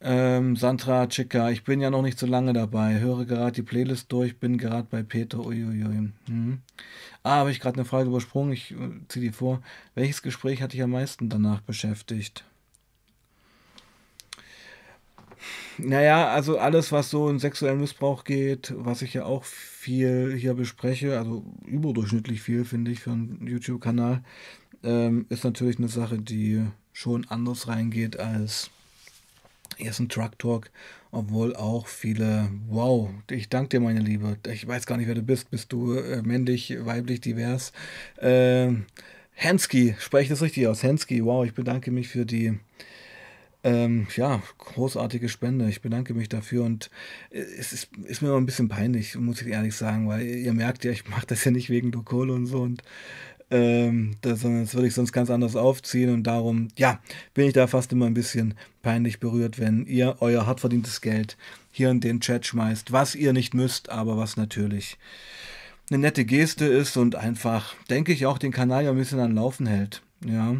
Ähm, 0.01 0.55
Sandra 0.55 1.07
Chica, 1.07 1.49
ich 1.49 1.63
bin 1.63 1.81
ja 1.81 1.89
noch 1.89 2.03
nicht 2.03 2.19
so 2.19 2.27
lange 2.27 2.53
dabei. 2.53 2.99
Höre 2.99 3.25
gerade 3.25 3.53
die 3.53 3.63
Playlist 3.63 4.11
durch, 4.11 4.39
bin 4.39 4.57
gerade 4.59 4.87
bei 4.89 5.01
Peter. 5.03 5.39
Uiuiui. 5.39 6.11
Mhm. 6.27 6.61
Ah, 7.23 7.37
habe 7.37 7.51
ich 7.51 7.59
gerade 7.59 7.77
eine 7.77 7.85
Frage 7.85 8.09
übersprungen. 8.09 8.53
Ich 8.53 8.71
äh, 8.71 8.75
ziehe 9.07 9.25
die 9.25 9.33
vor. 9.33 9.61
Welches 9.95 10.21
Gespräch 10.21 10.61
hat 10.61 10.73
dich 10.73 10.83
am 10.83 10.91
meisten 10.91 11.27
danach 11.29 11.61
beschäftigt? 11.61 12.45
Naja, 15.77 16.27
also 16.29 16.57
alles, 16.57 16.91
was 16.91 17.09
so 17.09 17.29
in 17.29 17.39
sexuellen 17.39 17.79
Missbrauch 17.79 18.23
geht, 18.23 18.73
was 18.75 19.01
ich 19.01 19.13
ja 19.13 19.25
auch 19.25 19.43
viel 19.43 20.35
hier 20.37 20.53
bespreche, 20.53 21.17
also 21.17 21.43
überdurchschnittlich 21.65 22.41
viel, 22.41 22.65
finde 22.65 22.91
ich, 22.91 22.99
für 22.99 23.11
einen 23.11 23.47
YouTube-Kanal, 23.47 24.23
ähm, 24.83 25.25
ist 25.29 25.43
natürlich 25.43 25.77
eine 25.77 25.87
Sache, 25.87 26.19
die 26.19 26.65
schon 26.93 27.25
anders 27.29 27.67
reingeht 27.67 28.19
als 28.19 28.71
erst 29.77 29.99
ein 30.01 30.09
Truck 30.09 30.37
Talk, 30.37 30.69
obwohl 31.11 31.55
auch 31.55 31.87
viele, 31.87 32.49
wow, 32.67 33.09
ich 33.29 33.49
danke 33.49 33.69
dir, 33.69 33.79
meine 33.79 34.01
Liebe, 34.01 34.37
ich 34.51 34.67
weiß 34.67 34.85
gar 34.85 34.97
nicht, 34.97 35.07
wer 35.07 35.15
du 35.15 35.21
bist, 35.21 35.49
bist 35.49 35.71
du 35.71 35.93
äh, 35.93 36.21
männlich, 36.21 36.75
weiblich, 36.81 37.21
divers? 37.21 37.71
Ähm, 38.19 38.85
Hensky, 39.33 39.95
spreche 39.99 40.23
ich 40.23 40.29
das 40.29 40.41
richtig 40.41 40.67
aus? 40.67 40.83
Hensky, 40.83 41.23
wow, 41.23 41.45
ich 41.45 41.53
bedanke 41.53 41.91
mich 41.91 42.09
für 42.09 42.25
die 42.25 42.59
ähm, 43.63 44.07
ja, 44.15 44.41
großartige 44.57 45.29
Spende. 45.29 45.67
Ich 45.69 45.81
bedanke 45.81 46.13
mich 46.13 46.29
dafür 46.29 46.63
und 46.63 46.89
äh, 47.29 47.39
es 47.39 47.73
ist, 47.73 47.89
ist, 48.05 48.21
mir 48.21 48.29
immer 48.29 48.37
ein 48.37 48.45
bisschen 48.45 48.69
peinlich, 48.69 49.15
muss 49.15 49.41
ich 49.41 49.47
ehrlich 49.47 49.75
sagen, 49.75 50.07
weil 50.07 50.25
ihr 50.25 50.53
merkt 50.53 50.85
ja, 50.85 50.91
ich 50.91 51.07
mache 51.09 51.27
das 51.27 51.43
ja 51.43 51.51
nicht 51.51 51.69
wegen 51.69 51.91
Kohle 52.05 52.33
und 52.33 52.45
so 52.45 52.61
und 52.61 52.83
ähm, 53.51 54.15
das, 54.21 54.41
das 54.41 54.73
würde 54.75 54.87
ich 54.87 54.93
sonst 54.93 55.11
ganz 55.11 55.29
anders 55.29 55.55
aufziehen 55.55 56.13
und 56.13 56.23
darum, 56.23 56.69
ja, 56.77 56.99
bin 57.33 57.47
ich 57.47 57.53
da 57.53 57.67
fast 57.67 57.91
immer 57.91 58.05
ein 58.05 58.13
bisschen 58.13 58.53
peinlich 58.81 59.19
berührt, 59.19 59.59
wenn 59.59 59.85
ihr 59.85 60.17
euer 60.19 60.45
hart 60.45 60.59
verdientes 60.59 61.01
Geld 61.01 61.35
hier 61.71 61.89
in 61.89 61.99
den 61.99 62.21
Chat 62.21 62.45
schmeißt, 62.45 62.91
was 62.91 63.15
ihr 63.15 63.33
nicht 63.33 63.53
müsst, 63.53 63.89
aber 63.89 64.17
was 64.17 64.37
natürlich 64.37 64.97
eine 65.89 65.99
nette 65.99 66.25
Geste 66.25 66.65
ist 66.65 66.97
und 66.97 67.15
einfach, 67.15 67.75
denke 67.89 68.13
ich, 68.13 68.25
auch 68.25 68.37
den 68.37 68.51
Kanal 68.51 68.85
ja 68.85 68.91
ein 68.91 68.97
bisschen 68.97 69.19
an 69.19 69.35
Laufen 69.35 69.65
hält. 69.65 70.03
Ja, 70.23 70.57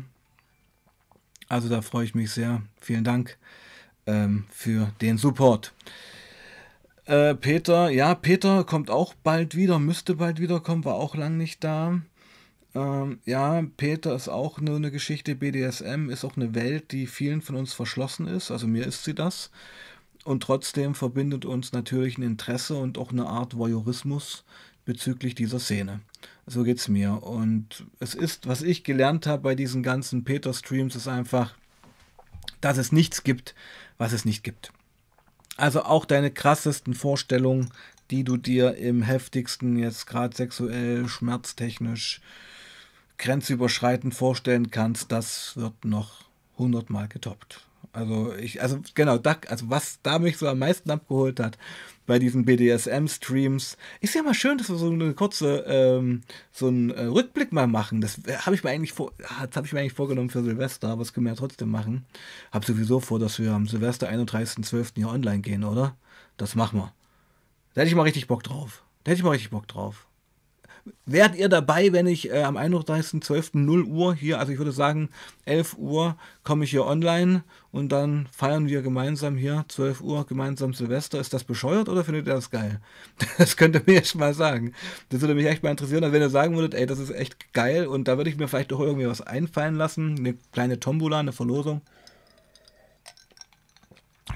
also 1.49 1.67
da 1.67 1.81
freue 1.81 2.05
ich 2.05 2.15
mich 2.15 2.31
sehr. 2.31 2.61
Vielen 2.79 3.03
Dank. 3.03 3.37
ähm, 4.09 4.45
für 4.49 4.91
den 5.01 5.17
Support. 5.17 5.73
Äh, 7.05 7.35
Peter, 7.35 7.89
ja, 7.89 8.15
Peter 8.15 8.63
kommt 8.63 8.89
auch 8.89 9.13
bald 9.13 9.55
wieder, 9.55 9.79
müsste 9.79 10.15
bald 10.15 10.39
wiederkommen, 10.39 10.85
war 10.85 10.95
auch 10.95 11.15
lang 11.15 11.37
nicht 11.37 11.63
da. 11.63 12.01
Ähm, 12.75 13.19
ja, 13.25 13.63
Peter 13.77 14.15
ist 14.15 14.27
auch 14.29 14.59
nur 14.59 14.75
eine 14.75 14.91
Geschichte. 14.91 15.35
BDSM 15.35 16.09
ist 16.09 16.23
auch 16.23 16.37
eine 16.37 16.53
Welt, 16.55 16.91
die 16.91 17.07
vielen 17.07 17.41
von 17.41 17.55
uns 17.55 17.73
verschlossen 17.73 18.27
ist. 18.27 18.51
Also 18.51 18.67
mir 18.67 18.85
ist 18.85 19.03
sie 19.03 19.15
das. 19.15 19.51
Und 20.23 20.43
trotzdem 20.43 20.95
verbindet 20.95 21.45
uns 21.45 21.71
natürlich 21.71 22.17
ein 22.17 22.23
Interesse 22.23 22.75
und 22.75 22.97
auch 22.97 23.11
eine 23.11 23.25
Art 23.25 23.57
Voyeurismus 23.57 24.43
bezüglich 24.85 25.33
dieser 25.33 25.59
Szene. 25.59 26.01
So 26.49 26.63
geht 26.63 26.79
es 26.79 26.87
mir. 26.87 27.21
Und 27.21 27.85
es 27.99 28.15
ist, 28.15 28.47
was 28.47 28.63
ich 28.63 28.83
gelernt 28.83 29.27
habe 29.27 29.43
bei 29.43 29.53
diesen 29.53 29.83
ganzen 29.83 30.23
Peter-Streams, 30.23 30.95
ist 30.95 31.07
einfach, 31.07 31.53
dass 32.59 32.79
es 32.79 32.91
nichts 32.91 33.23
gibt, 33.23 33.53
was 33.99 34.13
es 34.13 34.25
nicht 34.25 34.43
gibt. 34.43 34.73
Also 35.57 35.83
auch 35.83 36.05
deine 36.05 36.31
krassesten 36.31 36.95
Vorstellungen, 36.95 37.69
die 38.09 38.23
du 38.23 38.35
dir 38.35 38.77
im 38.77 39.03
heftigsten, 39.03 39.77
jetzt 39.77 40.07
gerade 40.07 40.35
sexuell, 40.35 41.07
schmerztechnisch, 41.07 42.19
grenzüberschreitend 43.19 44.15
vorstellen 44.15 44.71
kannst, 44.71 45.11
das 45.11 45.55
wird 45.55 45.85
noch 45.85 46.23
hundertmal 46.57 47.07
getoppt. 47.07 47.68
Also 47.91 48.33
ich, 48.35 48.61
also 48.61 48.79
genau, 48.93 49.17
da, 49.17 49.37
also 49.47 49.69
was 49.69 49.99
da 50.03 50.19
mich 50.19 50.37
so 50.37 50.47
am 50.47 50.59
meisten 50.59 50.91
abgeholt 50.91 51.39
hat 51.39 51.57
bei 52.05 52.17
diesen 52.17 52.43
BDSM-Streams, 52.43 53.77
ist 54.01 54.15
ja 54.15 54.23
mal 54.23 54.33
schön, 54.33 54.57
dass 54.57 54.69
wir 54.69 54.77
so 54.77 54.89
eine 54.89 55.13
kurze, 55.13 55.63
ähm, 55.67 56.21
so 56.51 56.67
einen 56.67 56.89
äh, 56.89 57.03
Rückblick 57.03 57.51
mal 57.51 57.67
machen. 57.67 58.01
Das 58.01 58.19
habe 58.45 58.55
ich 58.55 58.63
mir 58.63 58.71
eigentlich 58.71 58.93
vor, 58.93 59.13
das 59.17 59.55
habe 59.55 59.67
ich 59.67 59.73
mir 59.73 59.81
eigentlich 59.81 59.93
vorgenommen 59.93 60.31
für 60.31 60.43
Silvester, 60.43 60.89
aber 60.89 61.03
das 61.03 61.13
können 61.13 61.27
wir 61.27 61.33
ja 61.33 61.37
trotzdem 61.37 61.69
machen. 61.69 62.05
Hab 62.51 62.65
sowieso 62.65 62.99
vor, 62.99 63.19
dass 63.19 63.37
wir 63.37 63.51
am 63.53 63.67
Silvester 63.67 64.09
31.12. 64.09 64.95
hier 64.95 65.09
online 65.09 65.41
gehen, 65.41 65.63
oder? 65.63 65.95
Das 66.37 66.55
machen 66.55 66.79
wir. 66.79 66.93
Da 67.73 67.81
hätte 67.81 67.89
ich 67.89 67.95
mal 67.95 68.03
richtig 68.03 68.27
Bock 68.27 68.43
drauf. 68.43 68.83
Da 69.03 69.11
hätte 69.11 69.19
ich 69.19 69.23
mal 69.23 69.31
richtig 69.31 69.51
Bock 69.51 69.67
drauf. 69.67 70.08
Wärt 71.05 71.35
ihr 71.35 71.49
dabei, 71.49 71.91
wenn 71.91 72.07
ich 72.07 72.29
äh, 72.29 72.43
am 72.43 72.55
31.12. 72.57 73.57
0 73.57 73.83
Uhr 73.83 74.13
hier, 74.13 74.39
also 74.39 74.51
ich 74.51 74.57
würde 74.57 74.71
sagen 74.71 75.09
11 75.45 75.75
Uhr, 75.77 76.15
komme 76.43 76.63
ich 76.63 76.71
hier 76.71 76.85
online 76.85 77.43
und 77.71 77.91
dann 77.91 78.27
feiern 78.31 78.67
wir 78.67 78.81
gemeinsam 78.81 79.35
hier 79.35 79.65
12 79.67 80.01
Uhr 80.01 80.25
gemeinsam 80.25 80.73
Silvester. 80.73 81.19
Ist 81.19 81.33
das 81.33 81.43
bescheuert 81.43 81.89
oder 81.89 82.03
findet 82.03 82.27
ihr 82.27 82.33
das 82.33 82.51
geil? 82.51 82.79
Das 83.37 83.57
könnt 83.57 83.75
ihr 83.75 83.83
mir 83.85 83.95
jetzt 83.95 84.15
mal 84.15 84.33
sagen. 84.33 84.73
Das 85.09 85.21
würde 85.21 85.35
mich 85.35 85.45
echt 85.45 85.63
mal 85.63 85.71
interessieren, 85.71 86.03
also 86.03 86.13
wenn 86.13 86.21
ihr 86.21 86.29
sagen 86.29 86.55
würdet, 86.55 86.73
ey, 86.73 86.85
das 86.85 86.99
ist 86.99 87.11
echt 87.11 87.53
geil 87.53 87.87
und 87.87 88.07
da 88.07 88.17
würde 88.17 88.29
ich 88.29 88.37
mir 88.37 88.47
vielleicht 88.47 88.73
auch 88.73 88.79
irgendwie 88.79 89.07
was 89.07 89.21
einfallen 89.21 89.75
lassen, 89.75 90.15
eine 90.17 90.35
kleine 90.51 90.79
Tombola, 90.79 91.19
eine 91.19 91.33
Verlosung. 91.33 91.81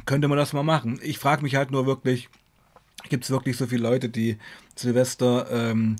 Könnte 0.05 0.27
man 0.27 0.38
das 0.38 0.53
mal 0.53 0.63
machen. 0.63 1.00
Ich 1.03 1.19
frage 1.19 1.43
mich 1.43 1.55
halt 1.55 1.71
nur 1.71 1.85
wirklich, 1.85 2.29
gibt 3.09 3.25
es 3.25 3.29
wirklich 3.29 3.57
so 3.57 3.67
viele 3.67 3.83
Leute, 3.83 4.09
die 4.09 4.38
Silvester 4.75 5.47
ähm, 5.51 5.97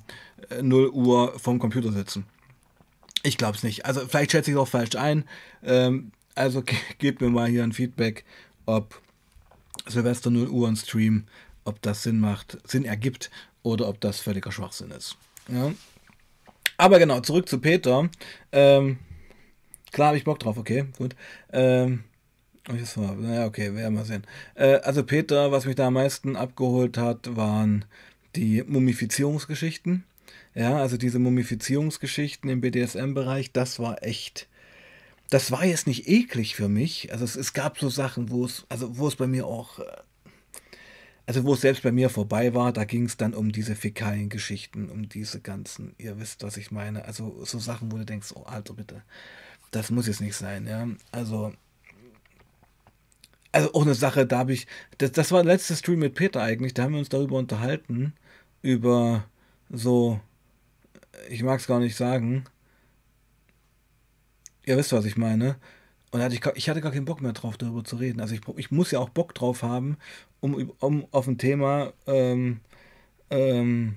0 0.62 0.89
Uhr 0.89 1.38
vom 1.39 1.59
Computer 1.59 1.91
sitzen? 1.91 2.25
Ich 3.23 3.38
glaube 3.38 3.55
es 3.55 3.63
nicht. 3.63 3.85
Also 3.85 4.01
vielleicht 4.07 4.31
schätze 4.31 4.51
ich 4.51 4.55
es 4.55 4.62
auch 4.62 4.67
falsch 4.67 4.95
ein. 4.95 5.23
Ähm, 5.63 6.12
also 6.35 6.63
gebt 6.97 7.21
mir 7.21 7.29
mal 7.29 7.47
hier 7.47 7.63
ein 7.63 7.73
Feedback, 7.73 8.25
ob 8.65 9.01
Silvester 9.88 10.29
0 10.29 10.50
Uhr 10.50 10.67
ein 10.67 10.75
Stream, 10.75 11.25
ob 11.65 11.81
das 11.81 12.03
Sinn 12.03 12.19
macht, 12.19 12.57
Sinn 12.65 12.85
ergibt 12.85 13.31
oder 13.63 13.88
ob 13.88 14.01
das 14.01 14.19
völliger 14.19 14.51
Schwachsinn 14.51 14.91
ist. 14.91 15.17
Ja. 15.47 15.71
Aber 16.77 17.00
genau, 17.00 17.19
zurück 17.21 17.47
zu 17.47 17.59
Peter. 17.59 18.09
Ähm, 18.51 18.97
klar 19.91 20.07
habe 20.07 20.17
ich 20.17 20.23
Bock 20.23 20.39
drauf, 20.39 20.57
okay, 20.57 20.85
gut. 20.97 21.15
Ähm, 21.51 22.03
naja, 22.67 23.45
okay, 23.45 23.75
werden 23.75 23.95
wir 23.95 24.05
sehen. 24.05 24.25
Äh, 24.55 24.75
also 24.77 25.03
Peter, 25.03 25.51
was 25.51 25.65
mich 25.65 25.75
da 25.75 25.88
am 25.88 25.93
meisten 25.93 26.35
abgeholt 26.35 26.97
hat, 26.97 27.35
waren 27.35 27.85
die 28.35 28.63
Mumifizierungsgeschichten. 28.63 30.03
Ja, 30.55 30.77
also 30.77 30.98
diese 30.98 31.19
Mumifizierungsgeschichten 31.19 32.50
im 32.50 32.62
BDSM-Bereich, 32.62 33.51
das 33.51 33.79
war 33.79 34.03
echt. 34.03 34.48
Das 35.29 35.51
war 35.51 35.65
jetzt 35.65 35.88
nicht 35.88 36.07
eklig 36.07 36.55
für 36.55 36.69
mich. 36.69 37.12
Also 37.12 37.25
es, 37.25 37.36
es 37.36 37.53
gab 37.53 37.79
so 37.79 37.89
Sachen, 37.89 38.30
wo 38.30 38.45
es, 38.45 38.65
also 38.69 38.97
wo 38.97 39.08
es 39.08 39.15
bei 39.15 39.25
mir 39.25 39.47
auch, 39.47 39.80
äh, 39.80 39.86
also 41.25 41.43
wo 41.43 41.54
es 41.54 41.62
selbst 41.62 41.82
bei 41.84 41.91
mir 41.91 42.10
vorbei 42.10 42.54
war, 42.54 42.71
da 42.71 42.84
ging 42.84 43.06
es 43.06 43.17
dann 43.17 43.34
um 43.34 43.51
diese 43.51 43.75
Fäkalien-Geschichten, 43.75 44.89
um 44.89 45.10
diese 45.10 45.39
ganzen, 45.41 45.95
ihr 45.97 46.19
wisst, 46.19 46.43
was 46.43 46.58
ich 46.58 46.71
meine. 46.71 47.06
Also 47.06 47.43
so 47.45 47.58
Sachen, 47.60 47.91
wo 47.91 47.97
du 47.97 48.06
denkst, 48.06 48.34
oh 48.36 48.43
Alter, 48.43 48.75
bitte, 48.75 49.01
das 49.71 49.89
muss 49.89 50.08
jetzt 50.08 50.21
nicht 50.21 50.36
sein, 50.36 50.67
ja. 50.67 50.88
Also 51.12 51.54
also 53.54 53.71
auch 53.73 53.84
eine 53.84 53.95
Sache, 53.95 54.25
da 54.25 54.39
habe 54.39 54.54
ich, 54.54 54.67
das, 54.97 55.12
das 55.12 55.32
war 55.32 55.43
der 55.43 55.54
letzte 55.54 55.75
Stream 55.75 55.99
mit 55.99 56.15
Peter 56.15 56.41
eigentlich, 56.41 56.73
da 56.73 56.84
haben 56.84 56.93
wir 56.93 56.99
uns 56.99 57.10
darüber 57.10 57.38
unterhalten, 57.38 58.13
über 58.62 59.25
so, 59.69 60.19
ich 61.30 61.43
mag 61.43 61.60
es 61.60 61.67
gar 61.67 61.80
nicht 61.80 61.95
sagen, 61.95 62.45
ihr 64.65 64.78
wisst, 64.78 64.93
was 64.93 65.06
ich 65.06 65.17
meine. 65.17 65.58
Und 66.12 66.21
hatte 66.21 66.36
ich, 66.36 66.45
ich 66.56 66.69
hatte 66.69 66.82
gar 66.82 66.91
keinen 66.91 67.06
Bock 67.06 67.21
mehr 67.21 67.34
drauf, 67.34 67.58
darüber 67.58 67.84
zu 67.84 67.95
reden. 67.95 68.21
Also 68.21 68.36
ich, 68.36 68.41
ich 68.58 68.69
muss 68.69 68.91
ja 68.91 68.99
auch 68.99 69.10
Bock 69.10 69.34
drauf 69.34 69.63
haben, 69.63 69.97
um, 70.41 70.71
um 70.80 71.08
auf 71.12 71.28
ein 71.28 71.39
Thema, 71.39 71.93
ähm, 72.06 72.60
ähm, 73.32 73.95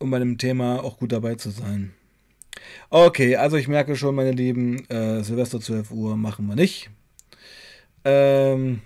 um 0.00 0.10
bei 0.10 0.18
dem 0.18 0.36
Thema 0.36 0.82
auch 0.82 0.98
gut 0.98 1.12
dabei 1.12 1.36
zu 1.36 1.50
sein. 1.50 1.94
Okay, 2.90 3.36
also 3.36 3.56
ich 3.56 3.68
merke 3.68 3.96
schon, 3.96 4.16
meine 4.16 4.32
Lieben, 4.32 4.84
äh, 4.88 5.22
Silvester 5.22 5.60
12 5.60 5.92
Uhr 5.92 6.16
machen 6.16 6.46
wir 6.46 6.56
nicht. 6.56 6.90
Ähm, 8.04 8.80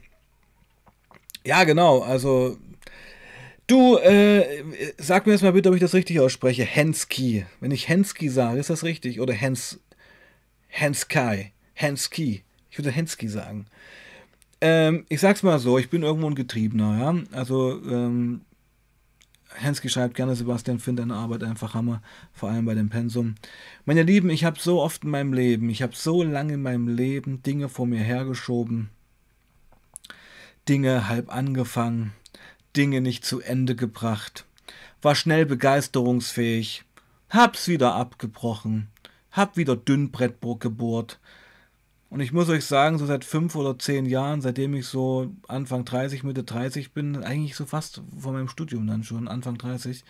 ja, 1.45 1.65
genau. 1.65 2.01
Also, 2.01 2.59
du, 3.67 3.97
äh, 3.99 4.65
sag 4.99 5.27
mir 5.27 5.33
jetzt 5.33 5.43
mal 5.43 5.53
bitte, 5.53 5.69
ob 5.69 5.75
ich 5.75 5.81
das 5.81 5.95
richtig 5.95 6.21
ausspreche. 6.21 6.65
Hensky. 6.65 7.47
Wenn 7.61 7.71
ich 7.71 7.89
Hensky 7.89 8.29
sage, 8.29 8.61
ist 8.61 8.71
das 8.71 8.85
richtig? 8.85 9.21
Oder 9.21 9.35
Hens, 9.35 9.81
Hensky. 10.69 11.53
Hensky. 11.75 12.43
Ich 12.71 12.79
würde 12.79 12.91
Hensky 12.91 13.29
sagen. 13.29 13.67
Ähm, 14.61 15.05
ich 15.09 15.21
sag's 15.21 15.43
mal 15.43 15.59
so, 15.59 15.79
ich 15.79 15.91
bin 15.91 16.03
irgendwo 16.03 16.29
ein 16.29 16.35
Getriebener, 16.35 16.99
ja. 16.99 17.37
Also, 17.37 17.81
ähm, 17.85 18.41
Hensky 19.55 19.89
schreibt 19.89 20.15
gerne, 20.15 20.35
Sebastian 20.35 20.79
findet 20.79 21.05
deine 21.05 21.15
Arbeit 21.15 21.43
einfach 21.43 21.75
Hammer, 21.75 22.03
vor 22.33 22.51
allem 22.51 22.65
bei 22.65 22.75
dem 22.75 22.89
Pensum. 22.89 23.37
Meine 23.85 24.03
Lieben, 24.03 24.31
ich 24.31 24.45
habe 24.45 24.59
so 24.59 24.83
oft 24.83 25.05
in 25.05 25.11
meinem 25.11 25.33
Leben, 25.33 25.71
ich 25.71 25.83
habe 25.83 25.95
so 25.95 26.23
lange 26.23 26.55
in 26.55 26.63
meinem 26.63 26.89
Leben 26.89 27.43
Dinge 27.43 27.69
vor 27.69 27.87
mir 27.87 28.01
hergeschoben, 28.01 28.91
Dinge 30.69 31.09
halb 31.09 31.35
angefangen, 31.35 32.13
Dinge 32.77 33.01
nicht 33.01 33.25
zu 33.25 33.41
Ende 33.41 33.75
gebracht, 33.75 34.45
war 35.03 35.15
schnell 35.15 35.47
begeisterungsfähig, 35.47 36.85
hab's 37.31 37.69
wieder 37.69 37.95
abgebrochen, 37.95 38.89
hab 39.31 39.57
wieder 39.57 39.77
Dünnbrettburg 39.77 40.61
gebohrt. 40.61 41.19
Und 42.09 42.21
ich 42.21 42.33
muss 42.33 42.49
euch 42.49 42.65
sagen, 42.65 42.99
so 42.99 43.07
seit 43.07 43.25
fünf 43.25 43.57
oder 43.57 43.79
zehn 43.79 44.07
Jahren, 44.07 44.41
seitdem 44.41 44.75
ich 44.75 44.87
so 44.87 45.33
Anfang 45.49 45.85
30, 45.85 46.23
Mitte 46.23 46.45
30 46.45 46.93
bin, 46.93 47.23
eigentlich 47.23 47.57
so 47.57 47.67
fast 47.67 48.03
vor 48.17 48.33
meinem 48.33 48.49
Studium 48.49 48.87
dann 48.87 49.05
schon, 49.05 49.27
Anfang 49.27 49.59
30, 49.59 50.05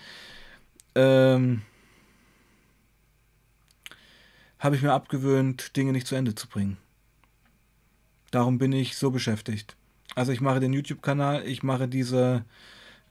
ähm, 0.94 1.62
habe 4.58 4.76
ich 4.76 4.82
mir 4.82 4.92
abgewöhnt, 4.92 5.76
Dinge 5.76 5.92
nicht 5.92 6.06
zu 6.06 6.14
Ende 6.14 6.34
zu 6.34 6.48
bringen. 6.48 6.76
Darum 8.30 8.58
bin 8.58 8.72
ich 8.72 8.96
so 8.96 9.10
beschäftigt. 9.10 9.76
Also 10.16 10.32
ich 10.32 10.40
mache 10.40 10.60
den 10.60 10.72
YouTube-Kanal, 10.72 11.46
ich 11.46 11.62
mache 11.62 11.88
diese 11.88 12.46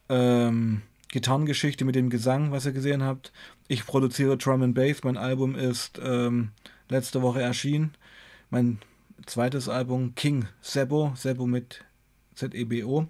ähm, 0.10 0.82
Gitarrengeschichte 1.10 1.86
mit 1.86 1.94
dem 1.94 2.10
Gesang, 2.10 2.52
was 2.52 2.66
ihr 2.66 2.72
gesehen 2.72 3.04
habt. 3.04 3.32
Ich 3.68 3.86
produziere 3.86 4.38
Drum 4.38 4.64
and 4.64 4.74
Bass. 4.74 5.04
Mein 5.04 5.16
Album 5.16 5.54
ist 5.54 6.02
ähm, 6.04 6.50
letzte 6.90 7.22
Woche 7.22 7.44
erschienen. 7.44 7.94
Mein 8.50 8.80
zweites 9.28 9.70
Album 9.70 10.16
King 10.16 10.48
Sebo, 10.62 11.14
Sebo 11.16 11.46
mit 11.46 11.86
Z-E-B-O. 12.34 13.08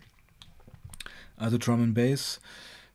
Also 1.38 1.58
Drum 1.58 1.82
and 1.82 1.96
Bass. 1.96 2.42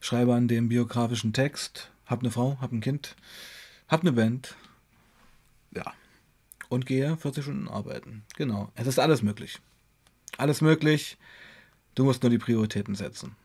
Schreibe 0.00 0.34
an 0.34 0.48
dem 0.48 0.68
biografischen 0.68 1.32
Text. 1.32 1.90
Hab 2.04 2.20
eine 2.20 2.30
Frau, 2.30 2.58
hab 2.60 2.72
ein 2.72 2.82
Kind, 2.82 3.16
hab 3.88 4.02
eine 4.02 4.12
Band. 4.12 4.54
Ja. 5.74 5.94
Und 6.68 6.84
gehe 6.84 7.16
40 7.16 7.42
Stunden 7.42 7.68
arbeiten. 7.68 8.22
Genau. 8.36 8.70
Es 8.74 8.86
ist 8.86 8.98
alles 8.98 9.22
möglich. 9.22 9.60
Alles 10.40 10.62
möglich. 10.62 11.18
Du 11.94 12.04
musst 12.04 12.22
nur 12.22 12.30
die 12.30 12.38
Prioritäten 12.38 12.94
setzen. 12.94 13.36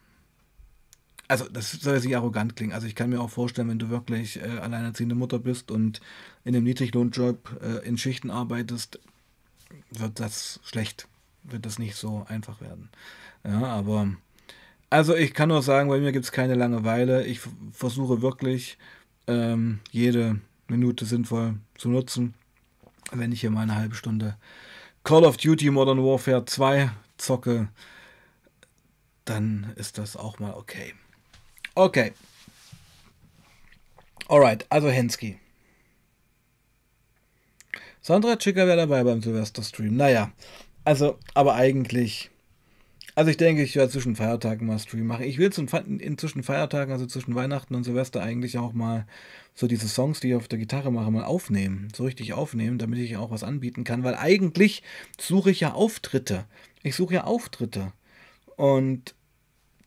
Also, 1.27 1.49
das 1.49 1.71
soll 1.71 1.95
jetzt 1.95 2.05
nicht 2.05 2.15
arrogant 2.15 2.55
klingen. 2.55 2.71
Also, 2.71 2.87
ich 2.87 2.95
kann 2.95 3.09
mir 3.09 3.19
auch 3.19 3.29
vorstellen, 3.29 3.67
wenn 3.67 3.79
du 3.79 3.89
wirklich 3.89 4.41
äh, 4.41 4.59
alleinerziehende 4.61 5.13
Mutter 5.13 5.39
bist 5.39 5.71
und 5.71 5.99
in 6.45 6.55
einem 6.55 6.63
Niedriglohnjob 6.63 7.59
äh, 7.61 7.85
in 7.85 7.97
Schichten 7.97 8.31
arbeitest, 8.31 8.99
wird 9.91 10.21
das 10.21 10.61
schlecht. 10.63 11.09
Wird 11.43 11.65
das 11.65 11.79
nicht 11.79 11.95
so 11.95 12.25
einfach 12.29 12.61
werden. 12.61 12.89
Ja, 13.43 13.63
aber. 13.65 14.13
Also, 14.89 15.15
ich 15.17 15.33
kann 15.33 15.49
nur 15.49 15.63
sagen, 15.63 15.89
bei 15.89 15.99
mir 15.99 16.13
gibt 16.13 16.23
es 16.23 16.31
keine 16.31 16.55
Langeweile. 16.55 17.25
Ich 17.25 17.41
versuche 17.73 18.21
wirklich, 18.21 18.77
ähm, 19.27 19.79
jede 19.91 20.39
Minute 20.69 21.03
sinnvoll 21.03 21.55
zu 21.77 21.89
nutzen. 21.89 22.35
Wenn 23.11 23.33
ich 23.33 23.41
hier 23.41 23.51
mal 23.51 23.63
eine 23.63 23.75
halbe 23.75 23.95
Stunde 23.95 24.37
Call 25.05 25.23
of 25.23 25.37
Duty 25.37 25.69
Modern 25.69 26.03
Warfare 26.03 26.45
2 26.45 26.89
zocke, 27.17 27.69
dann 29.23 29.71
ist 29.75 29.99
das 29.99 30.17
auch 30.17 30.39
mal 30.39 30.55
okay. 30.55 30.95
Okay. 31.75 32.11
Alright, 34.27 34.65
also 34.71 34.89
Hensky. 34.89 35.39
Sandra 38.01 38.35
Chicker 38.35 38.65
wäre 38.65 38.77
dabei 38.77 39.03
beim 39.03 39.21
Silvester-Stream. 39.21 39.95
Naja, 39.95 40.31
also, 40.83 41.19
aber 41.35 41.53
eigentlich. 41.53 42.31
Also 43.15 43.31
ich 43.31 43.37
denke, 43.37 43.63
ich 43.63 43.77
werde 43.77 43.91
zwischen 43.91 44.17
Feiertagen 44.17 44.67
mal 44.67 44.77
Stream 44.77 45.07
machen. 45.07 45.23
Ich 45.23 45.37
will 45.37 45.49
in 45.99 46.17
zwischen 46.17 46.43
Feiertagen, 46.43 46.91
also 46.91 47.05
zwischen 47.05 47.33
Weihnachten 47.33 47.73
und 47.73 47.85
Silvester 47.85 48.21
eigentlich 48.21 48.57
auch 48.57 48.73
mal 48.73 49.07
so 49.53 49.67
diese 49.67 49.87
Songs, 49.87 50.19
die 50.19 50.29
ich 50.29 50.35
auf 50.35 50.49
der 50.49 50.59
Gitarre 50.59 50.91
mache, 50.91 51.09
mal 51.11 51.23
aufnehmen. 51.23 51.87
So 51.95 52.03
richtig 52.03 52.33
aufnehmen, 52.33 52.77
damit 52.77 52.99
ich 52.99 53.15
auch 53.15 53.31
was 53.31 53.43
anbieten 53.43 53.85
kann. 53.85 54.03
Weil 54.03 54.15
eigentlich 54.15 54.83
suche 55.17 55.49
ich 55.49 55.61
ja 55.61 55.71
Auftritte. 55.71 56.43
Ich 56.83 56.95
suche 56.95 57.13
ja 57.13 57.23
Auftritte. 57.23 57.93
Und 58.57 59.15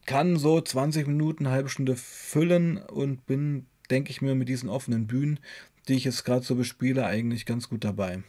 kann 0.07 0.39
so 0.39 0.59
20 0.59 1.07
Minuten, 1.07 1.45
eine 1.45 1.55
halbe 1.55 1.69
Stunde 1.69 1.97
füllen 1.97 2.79
und 2.79 3.27
bin, 3.27 3.67
denke 3.91 4.11
ich 4.11 4.23
mir, 4.23 4.35
mit 4.37 4.49
diesen 4.49 4.71
offenen 4.71 5.07
Bühnen, 5.07 5.39
die 5.87 5.95
ich 5.95 6.05
jetzt 6.05 6.25
gerade 6.25 6.47
so 6.47 6.55
bespiele, 6.55 7.05
eigentlich 7.05 7.45
ganz 7.45 7.69
gut 7.69 7.85
dabei. 7.85 8.23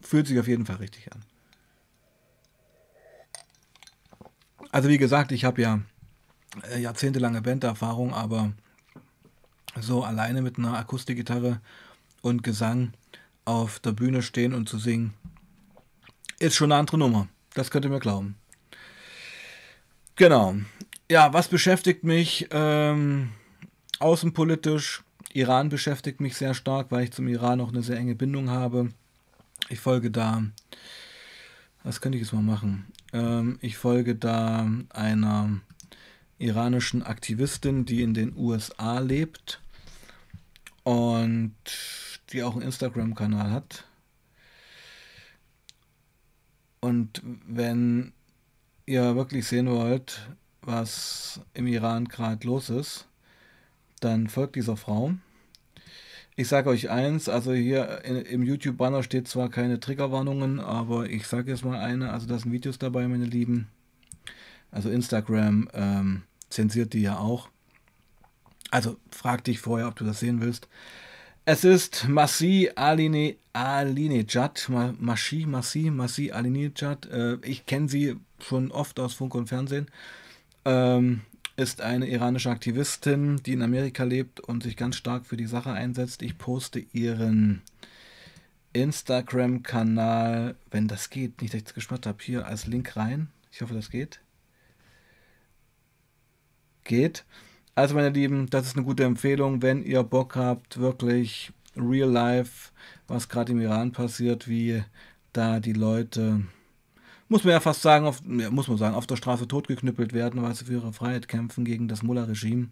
Fühlt 0.00 0.26
sich 0.26 0.38
auf 0.38 0.48
jeden 0.48 0.64
Fall 0.64 0.76
richtig 0.76 1.12
an. 1.12 1.22
Also 4.76 4.90
wie 4.90 4.98
gesagt, 4.98 5.32
ich 5.32 5.46
habe 5.46 5.62
ja 5.62 5.80
äh, 6.70 6.78
jahrzehntelange 6.78 7.40
Banderfahrung, 7.40 8.12
aber 8.12 8.52
so 9.80 10.04
alleine 10.04 10.42
mit 10.42 10.58
einer 10.58 10.76
Akustikgitarre 10.76 11.62
und 12.20 12.42
Gesang 12.42 12.92
auf 13.46 13.78
der 13.78 13.92
Bühne 13.92 14.20
stehen 14.20 14.52
und 14.52 14.68
zu 14.68 14.78
singen, 14.78 15.14
ist 16.40 16.56
schon 16.56 16.72
eine 16.72 16.78
andere 16.78 16.98
Nummer. 16.98 17.26
Das 17.54 17.70
könnt 17.70 17.86
ihr 17.86 17.90
mir 17.90 18.00
glauben. 18.00 18.36
Genau. 20.16 20.56
Ja, 21.10 21.32
was 21.32 21.48
beschäftigt 21.48 22.04
mich 22.04 22.46
ähm, 22.50 23.30
außenpolitisch? 23.98 25.04
Iran 25.32 25.70
beschäftigt 25.70 26.20
mich 26.20 26.36
sehr 26.36 26.52
stark, 26.52 26.88
weil 26.90 27.04
ich 27.04 27.12
zum 27.12 27.28
Iran 27.28 27.62
auch 27.62 27.70
eine 27.70 27.82
sehr 27.82 27.96
enge 27.96 28.14
Bindung 28.14 28.50
habe. 28.50 28.90
Ich 29.70 29.80
folge 29.80 30.10
da, 30.10 30.42
was 31.86 32.00
könnte 32.00 32.18
ich 32.18 32.24
jetzt 32.24 32.32
mal 32.32 32.42
machen? 32.42 32.92
Ähm, 33.12 33.58
ich 33.62 33.76
folge 33.76 34.16
da 34.16 34.68
einer 34.90 35.60
iranischen 36.36 37.04
Aktivistin, 37.04 37.84
die 37.84 38.02
in 38.02 38.12
den 38.12 38.36
USA 38.36 38.98
lebt 38.98 39.60
und 40.82 41.54
die 42.32 42.42
auch 42.42 42.54
einen 42.54 42.62
Instagram-Kanal 42.62 43.52
hat. 43.52 43.84
Und 46.80 47.22
wenn 47.24 48.12
ihr 48.84 49.14
wirklich 49.14 49.46
sehen 49.46 49.70
wollt, 49.70 50.28
was 50.62 51.40
im 51.54 51.68
Iran 51.68 52.06
gerade 52.06 52.44
los 52.48 52.68
ist, 52.68 53.06
dann 54.00 54.26
folgt 54.26 54.56
dieser 54.56 54.76
Frau. 54.76 55.14
Ich 56.38 56.48
sage 56.48 56.68
euch 56.68 56.90
eins, 56.90 57.30
also 57.30 57.54
hier 57.54 58.04
im 58.04 58.42
YouTube-Banner 58.42 59.02
steht 59.02 59.26
zwar 59.26 59.48
keine 59.48 59.80
Triggerwarnungen, 59.80 60.60
aber 60.60 61.08
ich 61.08 61.26
sage 61.26 61.50
jetzt 61.50 61.64
mal 61.64 61.80
eine, 61.80 62.12
also 62.12 62.26
da 62.26 62.38
sind 62.38 62.52
Videos 62.52 62.78
dabei, 62.78 63.08
meine 63.08 63.24
Lieben. 63.24 63.68
Also 64.70 64.90
Instagram 64.90 65.70
ähm, 65.72 66.22
zensiert 66.50 66.92
die 66.92 67.00
ja 67.00 67.16
auch. 67.18 67.48
Also 68.70 68.98
frag 69.10 69.44
dich 69.44 69.60
vorher, 69.60 69.88
ob 69.88 69.96
du 69.96 70.04
das 70.04 70.20
sehen 70.20 70.42
willst. 70.42 70.68
Es 71.46 71.64
ist 71.64 72.06
Masih 72.06 72.70
Aline, 72.74 73.36
Alinejad, 73.54 74.68
Masih, 74.68 75.46
Masih 75.46 76.32
Alinejad. 76.32 77.06
Äh, 77.06 77.38
ich 77.44 77.64
kenne 77.64 77.88
sie 77.88 78.16
schon 78.40 78.72
oft 78.72 79.00
aus 79.00 79.14
Funk 79.14 79.34
und 79.34 79.48
Fernsehen. 79.48 79.86
Ähm, 80.66 81.22
ist 81.56 81.80
eine 81.80 82.08
iranische 82.08 82.50
Aktivistin, 82.50 83.42
die 83.44 83.54
in 83.54 83.62
Amerika 83.62 84.04
lebt 84.04 84.40
und 84.40 84.62
sich 84.62 84.76
ganz 84.76 84.96
stark 84.96 85.24
für 85.24 85.36
die 85.36 85.46
Sache 85.46 85.72
einsetzt. 85.72 86.22
Ich 86.22 86.36
poste 86.36 86.80
ihren 86.92 87.62
Instagram-Kanal, 88.74 90.54
wenn 90.70 90.86
das 90.86 91.08
geht, 91.08 91.40
nicht, 91.40 91.54
dass 91.54 91.62
ich 91.62 91.68
es 91.68 91.74
gespart 91.74 92.06
habe, 92.06 92.18
hier 92.22 92.46
als 92.46 92.66
Link 92.66 92.96
rein. 92.96 93.28
Ich 93.50 93.62
hoffe, 93.62 93.74
das 93.74 93.90
geht. 93.90 94.20
Geht. 96.84 97.24
Also, 97.74 97.94
meine 97.94 98.10
Lieben, 98.10 98.48
das 98.50 98.66
ist 98.66 98.76
eine 98.76 98.84
gute 98.84 99.04
Empfehlung, 99.04 99.62
wenn 99.62 99.82
ihr 99.82 100.02
Bock 100.02 100.36
habt, 100.36 100.78
wirklich 100.78 101.52
real 101.74 102.10
life, 102.10 102.70
was 103.08 103.28
gerade 103.28 103.52
im 103.52 103.60
Iran 103.60 103.92
passiert, 103.92 104.46
wie 104.46 104.82
da 105.32 105.60
die 105.60 105.72
Leute 105.72 106.42
muss 107.28 107.44
man 107.44 107.52
ja 107.52 107.60
fast 107.60 107.82
sagen, 107.82 108.06
auf, 108.06 108.22
muss 108.24 108.68
man 108.68 108.76
sagen, 108.76 108.94
auf 108.94 109.06
der 109.06 109.16
Straße 109.16 109.48
totgeknüppelt 109.48 110.12
werden, 110.12 110.42
weil 110.42 110.54
sie 110.54 110.64
für 110.64 110.74
ihre 110.74 110.92
Freiheit 110.92 111.28
kämpfen 111.28 111.64
gegen 111.64 111.88
das 111.88 112.02
Mullah-Regime. 112.02 112.68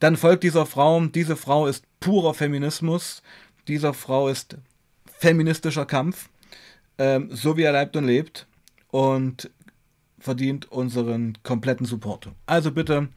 Dann 0.00 0.16
folgt 0.16 0.44
dieser 0.44 0.66
Frau, 0.66 1.04
diese 1.06 1.36
Frau 1.36 1.66
ist 1.66 1.84
purer 2.00 2.34
Feminismus, 2.34 3.22
dieser 3.68 3.94
Frau 3.94 4.28
ist 4.28 4.56
feministischer 5.18 5.86
Kampf, 5.86 6.28
ähm, 6.98 7.30
so 7.32 7.56
wie 7.56 7.62
er 7.62 7.72
leibt 7.72 7.96
und 7.96 8.04
lebt 8.04 8.46
und 8.90 9.50
verdient 10.18 10.70
unseren 10.70 11.38
kompletten 11.42 11.86
Support. 11.86 12.28
Also 12.46 12.72
bitte, 12.72 13.08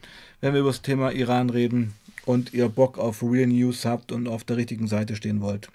wenn 0.42 0.54
wir 0.54 0.62
über 0.62 0.70
das 0.70 0.82
Thema 0.82 1.12
Iran 1.12 1.50
reden 1.50 1.94
und 2.26 2.54
ihr 2.54 2.70
Bock 2.70 2.98
auf 2.98 3.24
Real 3.24 3.48
News 3.48 3.86
habt 3.86 4.12
und 4.12 4.28
auf 4.28 4.44
der 4.44 4.58
richtigen 4.58 4.88
Seite 4.88 5.16
stehen 5.16 5.42
wollt, 5.42 5.70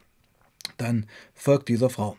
dann 0.76 1.06
folgt 1.34 1.68
dieser 1.68 1.90
Frau. 1.90 2.16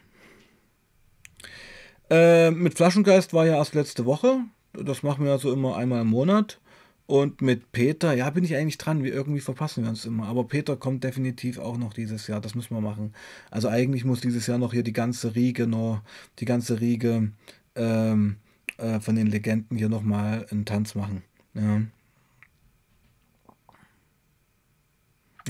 Äh, 2.10 2.52
mit 2.52 2.76
Flaschengeist 2.76 3.34
war 3.34 3.46
ja 3.46 3.56
erst 3.56 3.74
letzte 3.74 4.06
Woche. 4.06 4.42
Das 4.74 5.04
machen 5.04 5.26
wir 5.26 5.32
also 5.32 5.52
immer 5.52 5.76
einmal 5.76 6.02
im 6.02 6.08
Monat. 6.08 6.60
Und 7.08 7.42
mit 7.42 7.72
Peter, 7.72 8.14
ja, 8.14 8.30
bin 8.32 8.44
ich 8.44 8.56
eigentlich 8.56 8.80
dran. 8.80 9.04
Wir 9.04 9.14
irgendwie 9.14 9.40
verpassen 9.40 9.84
wir 9.84 9.90
uns 9.90 10.06
immer. 10.06 10.28
Aber 10.28 10.46
Peter 10.48 10.76
kommt 10.76 11.04
definitiv 11.04 11.60
auch 11.60 11.78
noch 11.78 11.94
dieses 11.94 12.28
Jahr. 12.28 12.42
Das 12.42 12.56
müssen 12.56 12.76
wir 12.76 12.82
machen. 12.82 13.14
Also 13.52 13.70
eigentlich 13.70 14.06
muss 14.06 14.22
dieses 14.22 14.48
Jahr 14.48 14.58
noch 14.58 14.74
hier 14.74 14.84
die 14.84 14.94
ganze 14.94 15.36
Riege, 15.36 15.68
noch 15.68 16.02
die 16.40 16.46
ganze 16.46 16.82
Riege 16.82 17.32
ähm, 17.76 18.38
äh, 18.78 19.00
von 19.00 19.16
den 19.16 19.28
Legenden 19.28 19.78
hier 19.78 19.90
nochmal 19.90 20.48
einen 20.50 20.66
Tanz 20.66 20.96
machen. 20.96 21.22
Ja. 21.54 21.82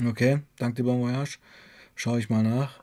Okay, 0.06 0.40
danke 0.58 0.82
dir, 0.82 0.84
Bon 0.84 1.00
Voyage. 1.00 1.38
Schaue 1.94 2.18
ich 2.18 2.28
mal 2.28 2.42
nach. 2.42 2.80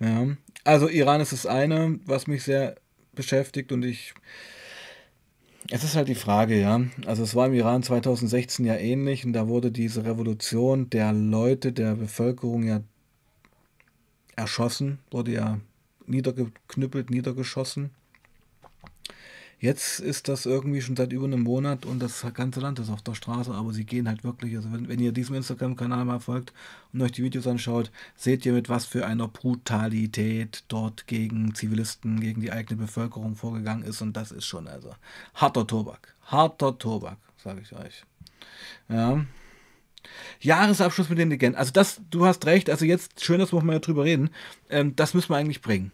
Ja. 0.00 0.26
Also 0.64 0.88
Iran 0.88 1.20
ist 1.20 1.32
das 1.32 1.44
eine, 1.44 2.00
was 2.06 2.26
mich 2.26 2.44
sehr 2.44 2.76
beschäftigt 3.16 3.72
und 3.72 3.84
ich. 3.84 4.14
Es 5.68 5.82
ist 5.82 5.96
halt 5.96 6.06
die 6.06 6.14
Frage, 6.14 6.60
ja. 6.60 6.80
Also 7.06 7.24
es 7.24 7.34
war 7.34 7.46
im 7.46 7.54
Iran 7.54 7.82
2016 7.82 8.64
ja 8.64 8.76
ähnlich 8.76 9.24
und 9.24 9.32
da 9.32 9.48
wurde 9.48 9.72
diese 9.72 10.04
Revolution 10.04 10.88
der 10.90 11.12
Leute, 11.12 11.72
der 11.72 11.96
Bevölkerung 11.96 12.62
ja 12.62 12.82
erschossen, 14.36 15.00
wurde 15.10 15.32
ja 15.32 15.58
niedergeknüppelt, 16.06 17.10
niedergeschossen. 17.10 17.90
Jetzt 19.58 20.00
ist 20.00 20.28
das 20.28 20.44
irgendwie 20.44 20.82
schon 20.82 20.96
seit 20.96 21.12
über 21.12 21.24
einem 21.24 21.42
Monat 21.42 21.86
und 21.86 21.98
das 21.98 22.26
ganze 22.34 22.60
Land 22.60 22.78
ist 22.78 22.90
auf 22.90 23.00
der 23.00 23.14
Straße, 23.14 23.52
aber 23.52 23.72
sie 23.72 23.84
gehen 23.84 24.06
halt 24.06 24.22
wirklich, 24.22 24.54
also 24.54 24.70
wenn, 24.70 24.86
wenn 24.86 25.00
ihr 25.00 25.12
diesem 25.12 25.34
Instagram-Kanal 25.34 26.04
mal 26.04 26.20
folgt 26.20 26.52
und 26.92 27.00
euch 27.00 27.12
die 27.12 27.22
Videos 27.22 27.46
anschaut, 27.46 27.90
seht 28.16 28.44
ihr 28.44 28.52
mit 28.52 28.68
was 28.68 28.84
für 28.84 29.06
einer 29.06 29.28
Brutalität 29.28 30.64
dort 30.68 31.06
gegen 31.06 31.54
Zivilisten, 31.54 32.20
gegen 32.20 32.42
die 32.42 32.52
eigene 32.52 32.82
Bevölkerung 32.82 33.34
vorgegangen 33.34 33.82
ist 33.82 34.02
und 34.02 34.14
das 34.14 34.30
ist 34.30 34.44
schon 34.44 34.68
also 34.68 34.94
harter 35.34 35.66
Tobak. 35.66 36.14
Harter 36.26 36.76
Tobak, 36.76 37.16
sage 37.42 37.62
ich 37.62 37.72
euch. 37.72 38.04
Ja. 38.90 39.24
Jahresabschluss 40.40 41.08
mit 41.08 41.18
den 41.18 41.30
Legenden. 41.30 41.58
Also 41.58 41.72
das, 41.72 42.02
du 42.10 42.26
hast 42.26 42.44
recht, 42.44 42.68
also 42.68 42.84
jetzt 42.84 43.24
schön, 43.24 43.38
dass 43.38 43.54
wir 43.54 43.62
mal 43.62 43.80
drüber 43.80 44.04
reden. 44.04 44.28
Ähm, 44.68 44.94
das 44.96 45.14
müssen 45.14 45.30
wir 45.30 45.36
eigentlich 45.36 45.62
bringen. 45.62 45.92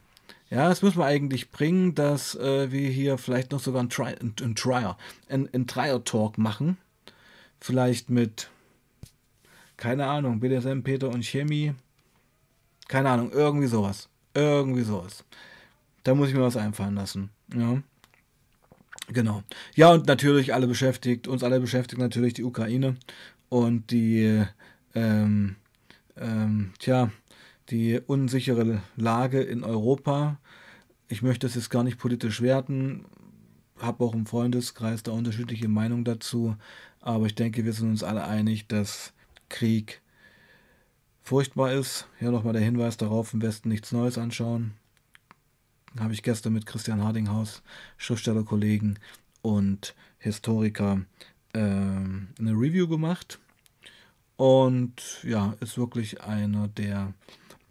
Ja, 0.53 0.69
das 0.69 0.83
müssen 0.83 0.99
wir 0.99 1.07
eigentlich 1.07 1.51
bringen, 1.51 1.95
dass 1.95 2.35
äh, 2.35 2.71
wir 2.71 2.91
hier 2.91 3.17
vielleicht 3.17 3.53
noch 3.53 3.61
sogar 3.61 3.83
ein, 3.83 3.89
Tri 3.89 4.09
ein, 4.21 4.35
ein 4.39 4.55
Trier, 4.55 4.99
ein, 5.31 5.49
ein 5.55 5.67
Trier-Talk 5.67 6.37
machen. 6.37 6.77
Vielleicht 7.59 8.11
mit, 8.11 8.51
keine 9.79 10.07
Ahnung, 10.09 10.41
BDSM, 10.41 10.83
Peter 10.83 11.09
und 11.09 11.25
Chemie. 11.25 11.73
Keine 12.87 13.09
Ahnung, 13.09 13.31
irgendwie 13.33 13.67
sowas. 13.67 14.11
Irgendwie 14.35 14.83
sowas. 14.83 15.25
Da 16.03 16.15
muss 16.15 16.29
ich 16.29 16.35
mir 16.35 16.43
was 16.43 16.59
einfallen 16.59 16.97
lassen. 16.97 17.31
Ja. 17.57 17.83
Genau. 19.09 19.45
Ja, 19.75 19.93
und 19.93 20.07
natürlich 20.07 20.53
alle 20.53 20.67
beschäftigt, 20.67 21.29
uns 21.29 21.43
alle 21.43 21.61
beschäftigt 21.61 21.99
natürlich 21.99 22.35
die 22.35 22.45
Ukraine 22.45 22.99
und 23.49 23.91
die, 23.91 24.45
ähm, 24.95 25.57
ähm, 26.19 26.75
tja, 26.79 27.11
die 27.71 28.01
unsichere 28.07 28.83
Lage 28.97 29.41
in 29.43 29.65
Europa. 29.65 30.39
Ich 31.09 31.23
möchte 31.23 31.47
es 31.47 31.55
jetzt 31.55 31.71
gar 31.71 31.85
nicht 31.85 31.99
politisch 31.99 32.41
werten, 32.41 33.05
habe 33.79 34.05
auch 34.05 34.15
im 34.15 34.27
Freundeskreis 34.27 35.03
da 35.03 35.13
unterschiedliche 35.13 35.69
Meinungen 35.69 36.05
dazu, 36.05 36.57
aber 37.01 37.27
ich 37.27 37.35
denke, 37.35 37.65
wir 37.65 37.73
sind 37.73 37.91
uns 37.91 38.03
alle 38.03 38.25
einig, 38.25 38.69
dass 38.69 39.13
Krieg 39.49 40.01
furchtbar 41.23 41.73
ist. 41.73 42.07
Hier 42.19 42.31
nochmal 42.31 42.53
der 42.53 42.63
Hinweis 42.63 42.97
darauf, 42.97 43.33
im 43.35 43.43
Westen 43.43 43.69
nichts 43.69 43.93
Neues 43.93 44.19
anschauen. 44.19 44.75
habe 45.99 46.15
ich 46.15 46.23
gestern 46.23 46.55
mit 46.55 46.65
Christian 46.65 47.03
Hardinghaus, 47.03 47.63
Schriftstellerkollegen 47.99 48.99
und 49.43 49.95
Historiker, 50.19 51.03
äh, 51.53 51.59
eine 51.59 52.33
Review 52.39 52.89
gemacht. 52.89 53.39
Und 54.37 55.23
ja, 55.23 55.55
ist 55.61 55.77
wirklich 55.77 56.23
einer 56.23 56.69
der 56.69 57.13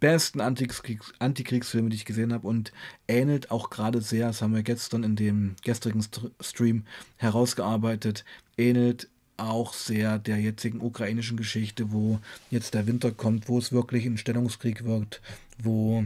besten 0.02 0.40
Antikriegs 0.40 1.12
Antikriegsfilme, 1.20 1.88
die 1.88 1.94
ich 1.94 2.04
gesehen 2.04 2.32
habe 2.32 2.48
und 2.48 2.72
ähnelt 3.06 3.52
auch 3.52 3.70
gerade 3.70 4.00
sehr, 4.00 4.26
das 4.26 4.42
haben 4.42 4.52
wir 4.52 4.64
gestern 4.64 5.04
in 5.04 5.14
dem 5.14 5.54
gestrigen 5.62 6.04
Stream 6.40 6.84
herausgearbeitet, 7.18 8.24
ähnelt 8.58 9.08
auch 9.36 9.72
sehr 9.72 10.18
der 10.18 10.38
jetzigen 10.38 10.80
ukrainischen 10.80 11.36
Geschichte, 11.36 11.92
wo 11.92 12.18
jetzt 12.50 12.74
der 12.74 12.88
Winter 12.88 13.12
kommt, 13.12 13.48
wo 13.48 13.58
es 13.58 13.70
wirklich 13.70 14.04
ein 14.04 14.18
Stellungskrieg 14.18 14.82
wird, 14.84 15.22
wo 15.62 16.04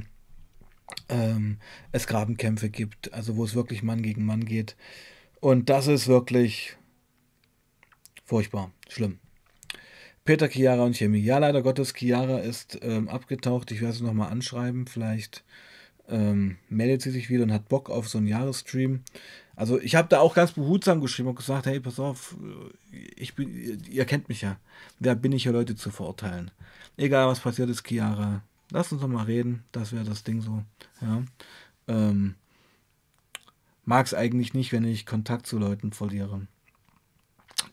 ähm, 1.08 1.56
es 1.90 2.06
Grabenkämpfe 2.06 2.68
gibt, 2.68 3.14
also 3.14 3.36
wo 3.36 3.44
es 3.44 3.54
wirklich 3.54 3.82
Mann 3.82 4.02
gegen 4.02 4.26
Mann 4.26 4.44
geht. 4.44 4.76
Und 5.40 5.70
das 5.70 5.86
ist 5.86 6.06
wirklich 6.06 6.76
furchtbar, 8.26 8.72
schlimm. 8.90 9.20
Peter, 10.26 10.48
Chiara 10.48 10.82
und 10.84 10.96
Chemie. 10.96 11.20
Ja, 11.20 11.38
leider 11.38 11.62
Gottes, 11.62 11.94
Chiara 11.94 12.38
ist 12.38 12.78
ähm, 12.82 13.08
abgetaucht. 13.08 13.70
Ich 13.70 13.80
werde 13.80 13.94
sie 13.94 14.04
nochmal 14.04 14.30
anschreiben. 14.30 14.86
Vielleicht 14.86 15.44
ähm, 16.08 16.58
meldet 16.68 17.02
sie 17.02 17.10
sich 17.10 17.30
wieder 17.30 17.44
und 17.44 17.52
hat 17.52 17.68
Bock 17.68 17.88
auf 17.88 18.08
so 18.08 18.18
einen 18.18 18.26
Jahresstream. 18.26 19.02
Also 19.54 19.80
ich 19.80 19.94
habe 19.94 20.08
da 20.08 20.20
auch 20.20 20.34
ganz 20.34 20.52
behutsam 20.52 21.00
geschrieben 21.00 21.30
und 21.30 21.36
gesagt, 21.36 21.66
hey, 21.66 21.80
pass 21.80 21.98
auf, 21.98 22.36
ich 23.16 23.34
bin, 23.34 23.80
ihr 23.90 24.04
kennt 24.04 24.28
mich 24.28 24.42
ja. 24.42 24.58
Wer 24.98 25.14
bin 25.14 25.32
ich 25.32 25.44
ja, 25.44 25.52
Leute 25.52 25.76
zu 25.76 25.90
verurteilen? 25.90 26.50
Egal, 26.98 27.26
was 27.28 27.40
passiert 27.40 27.70
ist, 27.70 27.86
Chiara, 27.86 28.42
lass 28.70 28.92
uns 28.92 29.00
noch 29.00 29.08
mal 29.08 29.24
reden. 29.24 29.64
Das 29.72 29.92
wäre 29.92 30.04
das 30.04 30.24
Ding 30.24 30.42
so. 30.42 30.62
Ja. 31.00 31.22
Ähm, 31.88 32.34
Mag 33.86 34.06
es 34.06 34.14
eigentlich 34.14 34.52
nicht, 34.52 34.72
wenn 34.72 34.84
ich 34.84 35.06
Kontakt 35.06 35.46
zu 35.46 35.58
Leuten 35.58 35.92
verliere. 35.92 36.48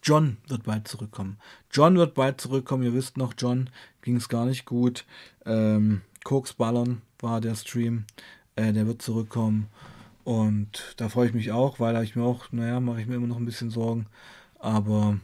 John 0.03 0.37
wird 0.47 0.63
bald 0.63 0.87
zurückkommen. 0.87 1.37
John 1.71 1.95
wird 1.97 2.13
bald 2.13 2.39
zurückkommen. 2.39 2.83
Ihr 2.83 2.93
wisst 2.93 3.17
noch, 3.17 3.33
John 3.37 3.69
ging 4.01 4.17
es 4.17 4.27
gar 4.27 4.45
nicht 4.45 4.65
gut. 4.65 5.05
Ähm, 5.45 6.01
Koks 6.23 6.53
Ballern 6.53 7.01
war 7.19 7.39
der 7.39 7.55
Stream. 7.55 8.05
Äh, 8.55 8.73
der 8.73 8.85
wird 8.85 9.01
zurückkommen. 9.01 9.67
Und 10.25 10.93
da 10.97 11.09
freue 11.09 11.27
ich 11.27 11.33
mich 11.33 11.51
auch, 11.51 11.79
weil 11.79 12.01
ich 12.03 12.15
mir 12.15 12.23
auch, 12.23 12.51
naja, 12.51 12.79
mache 12.79 13.01
ich 13.01 13.07
mir 13.07 13.15
immer 13.15 13.27
noch 13.27 13.37
ein 13.37 13.45
bisschen 13.45 13.69
Sorgen. 13.69 14.07
Aber 14.59 15.19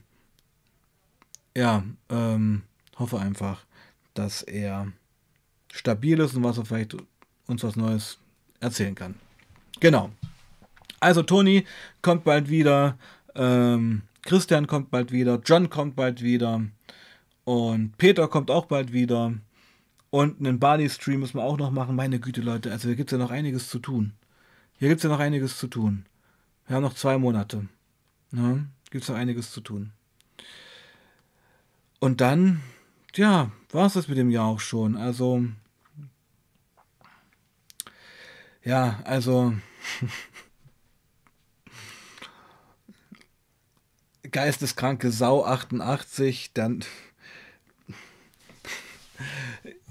ja, 1.56 1.84
ähm, 2.10 2.64
hoffe 2.98 3.20
einfach, 3.20 3.66
dass 4.14 4.44
er 4.44 4.92
stabil 5.72 6.20
ist 6.20 6.36
und 6.36 6.44
was 6.44 6.58
er 6.58 6.66
vielleicht 6.66 6.96
uns 7.48 7.64
was 7.64 7.76
Neues 7.76 8.18
erzählen 8.60 8.96
kann. 8.96 9.16
Genau. 9.80 10.10
Also 11.00 11.24
Toni 11.24 11.66
kommt 12.02 12.24
bald 12.24 12.50
wieder. 12.50 12.98
Ähm, 13.36 14.04
Christian 14.22 14.68
kommt 14.68 14.92
bald 14.92 15.12
wieder, 15.12 15.42
John 15.46 15.70
kommt 15.70 15.96
bald 15.96 16.22
wieder 16.22 16.62
und 17.46 17.98
Peter 17.98 18.28
kommt 18.28 18.52
auch 18.52 18.66
bald 18.66 18.94
wieder. 18.94 19.34
Und 20.12 20.40
einen 20.40 20.60
Bali-Stream 20.60 21.20
müssen 21.20 21.38
wir 21.38 21.44
auch 21.44 21.58
noch 21.58 21.72
machen. 21.72 21.96
Meine 21.96 22.20
Güte, 22.20 22.42
Leute, 22.42 22.72
also 22.72 22.88
hier 22.88 22.96
gibt 22.96 23.12
es 23.12 23.18
ja 23.18 23.24
noch 23.24 23.32
einiges 23.32 23.70
zu 23.70 23.80
tun. 23.80 24.14
Hier 24.78 24.88
gibt 24.90 25.00
es 25.00 25.04
ja 25.04 25.10
noch 25.10 25.20
einiges 25.20 25.58
zu 25.58 25.68
tun. 25.68 26.06
Wir 26.66 26.76
haben 26.76 26.84
noch 26.84 26.96
zwei 26.96 27.18
Monate. 27.18 27.68
Ja, 28.32 28.60
gibt 28.92 29.04
es 29.04 29.10
noch 29.10 29.16
einiges 29.16 29.52
zu 29.52 29.62
tun. 29.62 29.92
Und 32.00 32.22
dann, 32.22 32.62
ja, 33.16 33.52
war 33.72 33.88
es 33.88 33.94
das 33.94 34.08
mit 34.08 34.18
dem 34.18 34.30
Jahr 34.30 34.46
auch 34.46 34.60
schon. 34.60 34.96
Also, 34.96 35.46
ja, 38.64 39.00
also, 39.04 39.54
geisteskranke 44.32 45.12
Sau 45.12 45.46
88, 45.46 46.52
dann. 46.54 46.84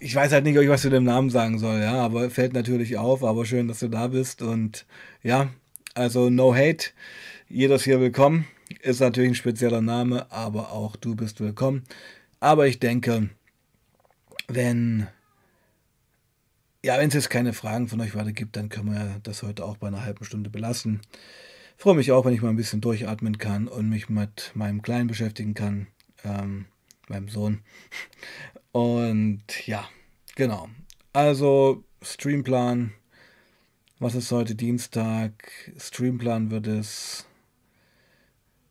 Ich 0.01 0.15
weiß 0.15 0.33
halt 0.33 0.45
nicht, 0.45 0.57
ob 0.57 0.63
ich 0.63 0.71
was 0.71 0.83
zu 0.83 0.91
dem 0.91 1.05
Namen 1.05 1.29
sagen 1.29 1.59
soll, 1.59 1.81
ja, 1.81 1.95
aber 1.95 2.31
fällt 2.31 2.55
natürlich 2.55 2.97
auf, 2.97 3.23
aber 3.23 3.45
schön, 3.45 3.69
dass 3.69 3.81
du 3.81 3.89
da 3.89 4.07
bist 4.07 4.41
und 4.41 4.87
ja, 5.23 5.51
also 5.95 6.31
no 6.31 6.55
hate, 6.55 6.91
jeder 7.49 7.75
ist 7.75 7.85
hier 7.85 8.01
willkommen, 8.01 8.47
ist 8.81 9.01
natürlich 9.01 9.33
ein 9.33 9.35
spezieller 9.35 9.83
Name, 9.83 10.31
aber 10.33 10.73
auch 10.73 10.97
du 10.97 11.15
bist 11.15 11.41
willkommen. 11.41 11.85
Aber 12.41 12.67
ich 12.67 12.79
denke, 12.79 13.29
wenn 14.47 15.09
ja, 16.85 16.97
wenn 16.99 17.09
es 17.09 17.15
jetzt 17.15 17.31
keine 17.31 17.53
Fragen 17.53 17.89
von 17.89 18.01
euch 18.01 18.15
weiter 18.15 18.33
gibt, 18.33 18.57
dann 18.57 18.69
können 18.69 18.93
wir 18.93 19.21
das 19.25 19.43
heute 19.43 19.65
auch 19.65 19.77
bei 19.77 19.89
einer 19.89 20.05
halben 20.05 20.25
Stunde 20.25 20.49
belassen 20.49 21.01
freue 21.79 21.95
mich 21.95 22.11
auch, 22.13 22.25
wenn 22.25 22.35
ich 22.35 22.43
mal 22.43 22.51
ein 22.51 22.57
bisschen 22.57 22.81
durchatmen 22.81 23.39
kann 23.39 23.69
und 23.69 23.89
mich 23.89 24.09
mit 24.09 24.51
meinem 24.55 24.83
Kleinen 24.83 25.07
beschäftigen 25.07 25.55
kann, 25.55 25.87
ähm, 26.25 26.67
meinem 27.09 27.29
Sohn. 27.29 27.61
Und 28.73 29.67
ja, 29.67 29.89
genau. 30.35 30.69
Also 31.13 31.85
Streamplan. 32.03 32.93
Was 34.01 34.15
ist 34.15 34.31
heute 34.31 34.55
Dienstag? 34.55 35.33
Streamplan 35.79 36.51
wird 36.51 36.67
es. 36.67 37.27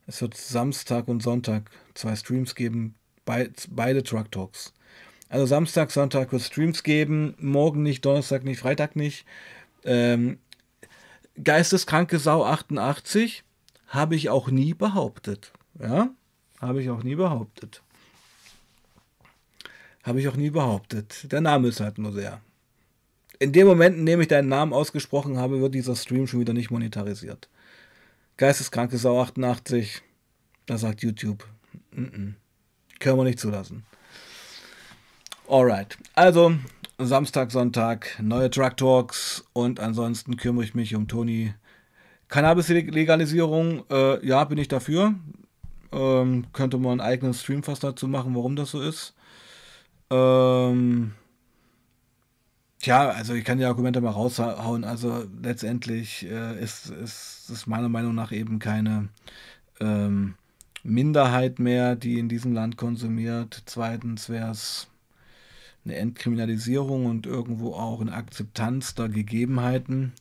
Es 0.06 0.22
wird 0.22 0.36
Samstag 0.36 1.08
und 1.08 1.22
Sonntag 1.22 1.70
zwei 1.94 2.14
Streams 2.14 2.54
geben. 2.54 2.94
beide 3.24 4.02
Truck 4.02 4.30
Talks. 4.32 4.72
Also 5.28 5.44
Samstag, 5.44 5.90
Sonntag 5.90 6.32
wird 6.32 6.42
Streams 6.42 6.82
geben. 6.82 7.34
Morgen 7.38 7.82
nicht, 7.82 8.04
Donnerstag 8.04 8.44
nicht, 8.44 8.60
Freitag 8.60 8.96
nicht. 8.96 9.26
Ähm, 9.84 10.38
geisteskranke 11.42 12.18
Sau 12.18 12.44
88 12.44 13.44
habe 13.88 14.16
ich 14.16 14.28
auch 14.30 14.50
nie 14.50 14.74
behauptet. 14.74 15.52
Ja, 15.80 16.10
habe 16.60 16.82
ich 16.82 16.90
auch 16.90 17.02
nie 17.02 17.14
behauptet. 17.14 17.82
Habe 20.02 20.20
ich 20.20 20.28
auch 20.28 20.36
nie 20.36 20.50
behauptet. 20.50 21.30
Der 21.32 21.40
Name 21.40 21.68
ist 21.68 21.80
halt 21.80 21.98
nur 21.98 22.12
sehr. 22.12 22.40
In 23.38 23.52
dem 23.52 23.66
Moment, 23.66 23.96
in 23.96 24.06
dem 24.06 24.20
ich 24.20 24.28
deinen 24.28 24.48
Namen 24.48 24.72
ausgesprochen 24.72 25.38
habe, 25.38 25.60
wird 25.60 25.74
dieser 25.74 25.94
Stream 25.94 26.26
schon 26.26 26.40
wieder 26.40 26.52
nicht 26.52 26.70
monetarisiert. 26.70 27.48
Geisteskranke 28.36 28.98
Sau 28.98 29.20
88, 29.20 30.02
da 30.66 30.78
sagt 30.78 31.02
YouTube, 31.02 31.46
n 31.92 32.10
-n, 32.10 32.98
können 33.00 33.18
wir 33.18 33.24
nicht 33.24 33.38
zulassen. 33.38 33.84
Alright, 35.48 35.96
also 36.14 36.54
Samstag, 37.00 37.52
Sonntag 37.52 38.18
neue 38.20 38.50
Truck 38.50 38.76
Talks 38.76 39.44
und 39.52 39.78
ansonsten 39.78 40.36
kümmere 40.36 40.64
ich 40.64 40.74
mich 40.74 40.96
um 40.96 41.06
Toni. 41.06 41.54
Cannabis-Legalisierung, 42.26 43.84
äh, 43.88 44.26
ja, 44.26 44.42
bin 44.42 44.58
ich 44.58 44.66
dafür. 44.66 45.14
Ähm, 45.92 46.46
könnte 46.52 46.76
man 46.76 47.00
einen 47.00 47.08
eigenen 47.08 47.34
Stream 47.34 47.62
fast 47.62 47.84
dazu 47.84 48.08
machen, 48.08 48.34
warum 48.34 48.56
das 48.56 48.72
so 48.72 48.82
ist. 48.82 49.14
Ähm, 50.10 51.12
tja, 52.80 53.10
also 53.10 53.32
ich 53.34 53.44
kann 53.44 53.58
die 53.58 53.64
Argumente 53.64 54.00
mal 54.00 54.10
raushauen. 54.10 54.82
Also 54.82 55.24
letztendlich 55.40 56.26
äh, 56.26 56.60
ist, 56.60 56.90
ist 56.90 57.66
meiner 57.68 57.88
Meinung 57.88 58.16
nach 58.16 58.32
eben 58.32 58.58
keine 58.58 59.08
ähm, 59.78 60.34
Minderheit 60.82 61.60
mehr, 61.60 61.94
die 61.94 62.18
in 62.18 62.28
diesem 62.28 62.54
Land 62.54 62.76
konsumiert. 62.76 63.62
Zweitens 63.66 64.28
wäre 64.28 64.50
es 64.50 64.88
eine 65.88 65.96
Entkriminalisierung 65.96 67.06
und 67.06 67.26
irgendwo 67.26 67.74
auch 67.74 68.00
eine 68.00 68.12
Akzeptanz 68.12 68.94
der 68.94 69.08
Gegebenheiten. 69.08 70.12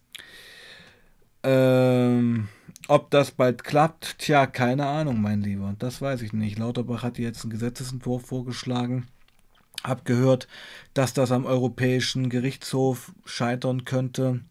Ähm, 1.43 2.47
ob 2.87 3.11
das 3.11 3.31
bald 3.31 3.63
klappt, 3.63 4.19
tja, 4.19 4.47
keine 4.47 4.85
Ahnung, 4.87 5.21
mein 5.21 5.41
Lieber. 5.41 5.75
Das 5.77 6.01
weiß 6.01 6.21
ich 6.21 6.33
nicht. 6.33 6.57
Lauterbach 6.57 7.03
hat 7.03 7.17
jetzt 7.19 7.43
einen 7.43 7.51
Gesetzesentwurf 7.51 8.25
vorgeschlagen. 8.25 9.07
Hab 9.83 10.05
gehört, 10.05 10.47
dass 10.93 11.13
das 11.13 11.31
am 11.31 11.45
Europäischen 11.45 12.29
Gerichtshof 12.29 13.13
scheitern 13.25 13.85
könnte. 13.85 14.41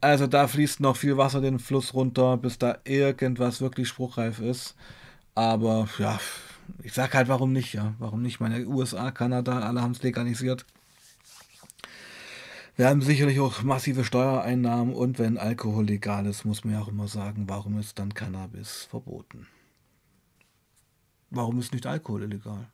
Also 0.00 0.26
da 0.26 0.46
fließt 0.46 0.80
noch 0.80 0.96
viel 0.96 1.16
Wasser 1.16 1.40
den 1.40 1.58
Fluss 1.58 1.94
runter, 1.94 2.36
bis 2.36 2.58
da 2.58 2.78
irgendwas 2.84 3.60
wirklich 3.60 3.88
spruchreif 3.88 4.40
ist. 4.40 4.76
Aber 5.34 5.88
ja, 5.98 6.20
ich 6.82 6.92
sag 6.92 7.14
halt, 7.14 7.28
warum 7.28 7.52
nicht, 7.52 7.72
ja. 7.72 7.94
Warum 7.98 8.22
nicht? 8.22 8.40
Meine 8.40 8.66
USA, 8.66 9.10
Kanada, 9.10 9.60
alle 9.60 9.82
haben 9.82 9.92
es 9.92 10.02
legalisiert. 10.02 10.66
Wir 12.76 12.88
haben 12.88 13.02
sicherlich 13.02 13.38
auch 13.38 13.62
massive 13.62 14.04
Steuereinnahmen 14.04 14.94
und 14.94 15.20
wenn 15.20 15.38
Alkohol 15.38 15.84
legal 15.84 16.26
ist, 16.26 16.44
muss 16.44 16.64
man 16.64 16.74
ja 16.74 16.80
auch 16.80 16.88
immer 16.88 17.06
sagen, 17.06 17.48
warum 17.48 17.78
ist 17.78 18.00
dann 18.00 18.14
Cannabis 18.14 18.88
verboten? 18.90 19.46
Warum 21.30 21.60
ist 21.60 21.72
nicht 21.72 21.86
Alkohol 21.86 22.24
illegal? 22.24 22.66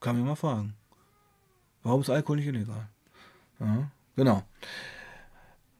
Kann 0.00 0.16
man 0.16 0.26
mal 0.26 0.36
fragen. 0.36 0.74
Warum 1.82 2.00
ist 2.00 2.10
Alkohol 2.10 2.36
nicht 2.36 2.46
illegal? 2.46 2.88
Ja, 3.58 3.90
genau. 4.14 4.42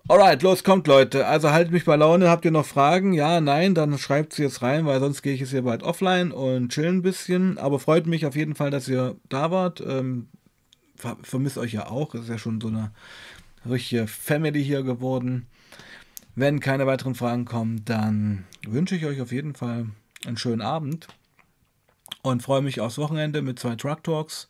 Alright, 0.08 0.40
los 0.42 0.62
kommt 0.62 0.86
Leute. 0.86 1.26
Also 1.26 1.50
haltet 1.50 1.72
mich 1.72 1.84
bei 1.84 1.96
Laune. 1.96 2.30
Habt 2.30 2.44
ihr 2.44 2.52
noch 2.52 2.64
Fragen? 2.64 3.12
Ja, 3.12 3.40
nein, 3.40 3.74
dann 3.74 3.98
schreibt 3.98 4.34
sie 4.34 4.44
jetzt 4.44 4.62
rein, 4.62 4.86
weil 4.86 5.00
sonst 5.00 5.20
gehe 5.22 5.34
ich 5.34 5.40
jetzt 5.40 5.50
hier 5.50 5.62
bald 5.62 5.82
offline 5.82 6.30
und 6.30 6.68
chill 6.68 6.86
ein 6.86 7.02
bisschen. 7.02 7.58
Aber 7.58 7.80
freut 7.80 8.06
mich 8.06 8.24
auf 8.24 8.36
jeden 8.36 8.54
Fall, 8.54 8.70
dass 8.70 8.86
ihr 8.86 9.16
da 9.28 9.50
wart. 9.50 9.82
Ähm, 9.84 10.28
ver 10.94 11.16
vermisst 11.22 11.58
euch 11.58 11.72
ja 11.72 11.88
auch. 11.88 12.14
Ist 12.14 12.28
ja 12.28 12.38
schon 12.38 12.60
so 12.60 12.68
eine 12.68 12.92
richtige 13.68 14.06
Family 14.06 14.62
hier 14.62 14.84
geworden. 14.84 15.48
Wenn 16.36 16.60
keine 16.60 16.86
weiteren 16.86 17.16
Fragen 17.16 17.44
kommen, 17.44 17.84
dann 17.84 18.44
wünsche 18.64 18.94
ich 18.94 19.06
euch 19.06 19.20
auf 19.20 19.32
jeden 19.32 19.56
Fall 19.56 19.86
einen 20.24 20.36
schönen 20.36 20.62
Abend 20.62 21.08
und 22.22 22.44
freue 22.44 22.62
mich 22.62 22.80
aufs 22.80 22.98
Wochenende 22.98 23.42
mit 23.42 23.58
zwei 23.58 23.74
Truck 23.74 24.04
Talks. 24.04 24.48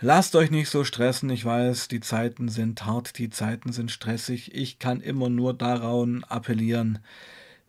Lasst 0.00 0.36
euch 0.36 0.50
nicht 0.50 0.68
so 0.68 0.84
stressen. 0.84 1.30
Ich 1.30 1.44
weiß, 1.44 1.88
die 1.88 2.00
Zeiten 2.00 2.48
sind 2.48 2.84
hart, 2.84 3.16
die 3.18 3.30
Zeiten 3.30 3.72
sind 3.72 3.90
stressig. 3.90 4.54
Ich 4.54 4.78
kann 4.78 5.00
immer 5.00 5.30
nur 5.30 5.54
daran 5.54 6.22
appellieren. 6.24 6.98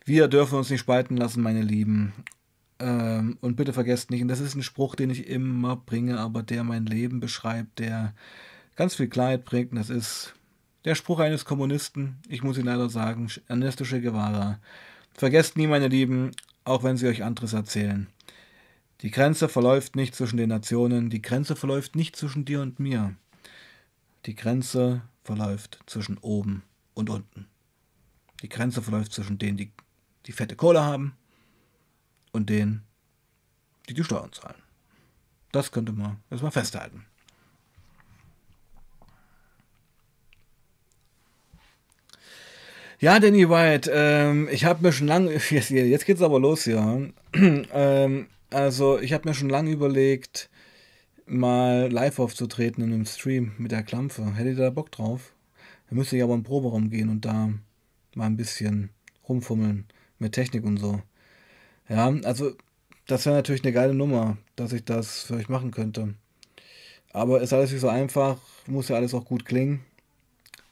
Wir 0.03 0.27
dürfen 0.27 0.57
uns 0.57 0.69
nicht 0.69 0.81
spalten 0.81 1.15
lassen, 1.15 1.41
meine 1.41 1.61
Lieben. 1.61 2.11
Ähm, 2.79 3.37
und 3.39 3.55
bitte 3.55 3.71
vergesst 3.71 4.11
nicht, 4.11 4.21
und 4.21 4.27
das 4.27 4.41
ist 4.41 4.55
ein 4.55 4.63
Spruch, 4.63 4.95
den 4.95 5.09
ich 5.09 5.27
immer 5.27 5.77
bringe, 5.77 6.19
aber 6.19 6.43
der 6.43 6.63
mein 6.63 6.85
Leben 6.85 7.21
beschreibt, 7.21 7.79
der 7.79 8.13
ganz 8.75 8.95
viel 8.95 9.07
Klarheit 9.07 9.45
bringt. 9.45 9.71
Und 9.71 9.77
das 9.77 9.89
ist 9.89 10.33
der 10.83 10.95
Spruch 10.95 11.19
eines 11.19 11.45
Kommunisten. 11.45 12.17
Ich 12.27 12.43
muss 12.43 12.57
ihn 12.57 12.65
leider 12.65 12.89
sagen, 12.89 13.29
Ernesto 13.47 13.85
Che 13.85 14.01
Guevara. 14.01 14.59
Vergesst 15.13 15.57
nie, 15.57 15.67
meine 15.67 15.87
Lieben, 15.87 16.31
auch 16.65 16.83
wenn 16.83 16.97
sie 16.97 17.07
euch 17.07 17.23
anderes 17.23 17.53
erzählen. 17.53 18.07
Die 19.01 19.11
Grenze 19.11 19.47
verläuft 19.47 19.95
nicht 19.95 20.15
zwischen 20.15 20.37
den 20.37 20.49
Nationen, 20.49 21.09
die 21.09 21.21
Grenze 21.21 21.55
verläuft 21.55 21.95
nicht 21.95 22.15
zwischen 22.15 22.45
dir 22.45 22.61
und 22.61 22.79
mir. 22.79 23.15
Die 24.25 24.35
Grenze 24.35 25.01
verläuft 25.23 25.79
zwischen 25.85 26.17
oben 26.17 26.63
und 26.93 27.09
unten. 27.09 27.47
Die 28.41 28.49
Grenze 28.49 28.81
verläuft 28.81 29.13
zwischen 29.13 29.37
denen, 29.37 29.57
die 29.57 29.71
die 30.25 30.31
fette 30.31 30.55
Kohle 30.55 30.83
haben 30.83 31.15
und 32.31 32.49
denen, 32.49 32.83
die 33.87 33.93
die 33.93 34.03
Steuern 34.03 34.33
zahlen. 34.33 34.61
Das 35.51 35.71
könnte 35.71 35.93
man 35.93 36.17
erstmal 36.29 36.51
festhalten. 36.51 37.05
Ja, 42.99 43.19
Danny 43.19 43.47
White, 43.47 43.91
ähm, 43.93 44.49
ich 44.51 44.65
habe 44.65 44.81
mir 44.81 44.91
schon 44.91 45.07
lange, 45.07 45.31
jetzt, 45.31 45.51
jetzt 45.69 46.05
geht's 46.05 46.21
aber 46.21 46.39
los 46.39 46.63
hier. 46.63 47.13
ähm, 47.33 48.27
also, 48.49 48.99
ich 48.99 49.13
habe 49.13 49.27
mir 49.27 49.35
schon 49.35 49.49
lange 49.49 49.71
überlegt, 49.71 50.49
mal 51.25 51.91
live 51.91 52.19
aufzutreten 52.19 52.83
in 52.83 52.93
einem 52.93 53.05
Stream 53.05 53.53
mit 53.57 53.71
der 53.71 53.83
Klampfe. 53.83 54.35
Hätte 54.35 54.49
ihr 54.49 54.55
da 54.55 54.69
Bock 54.69 54.91
drauf? 54.91 55.33
Da 55.89 55.95
müsste 55.95 56.17
ich 56.17 56.23
aber 56.23 56.33
in 56.33 56.41
den 56.41 56.45
Proberaum 56.45 56.89
gehen 56.89 57.09
und 57.09 57.25
da 57.25 57.49
mal 58.15 58.25
ein 58.25 58.37
bisschen 58.37 58.89
rumfummeln 59.27 59.85
mit 60.19 60.33
Technik 60.33 60.63
und 60.63 60.77
so. 60.77 61.01
Ja, 61.89 62.07
also 62.23 62.53
das 63.05 63.25
wäre 63.25 63.35
natürlich 63.35 63.63
eine 63.63 63.73
geile 63.73 63.93
Nummer, 63.93 64.37
dass 64.55 64.73
ich 64.73 64.83
das 64.83 65.23
für 65.23 65.35
euch 65.35 65.49
machen 65.49 65.71
könnte. 65.71 66.15
Aber 67.13 67.41
ist 67.41 67.53
alles 67.53 67.71
nicht 67.71 67.81
so 67.81 67.89
einfach, 67.89 68.37
muss 68.67 68.89
ja 68.89 68.95
alles 68.95 69.13
auch 69.13 69.25
gut 69.25 69.45
klingen. 69.45 69.81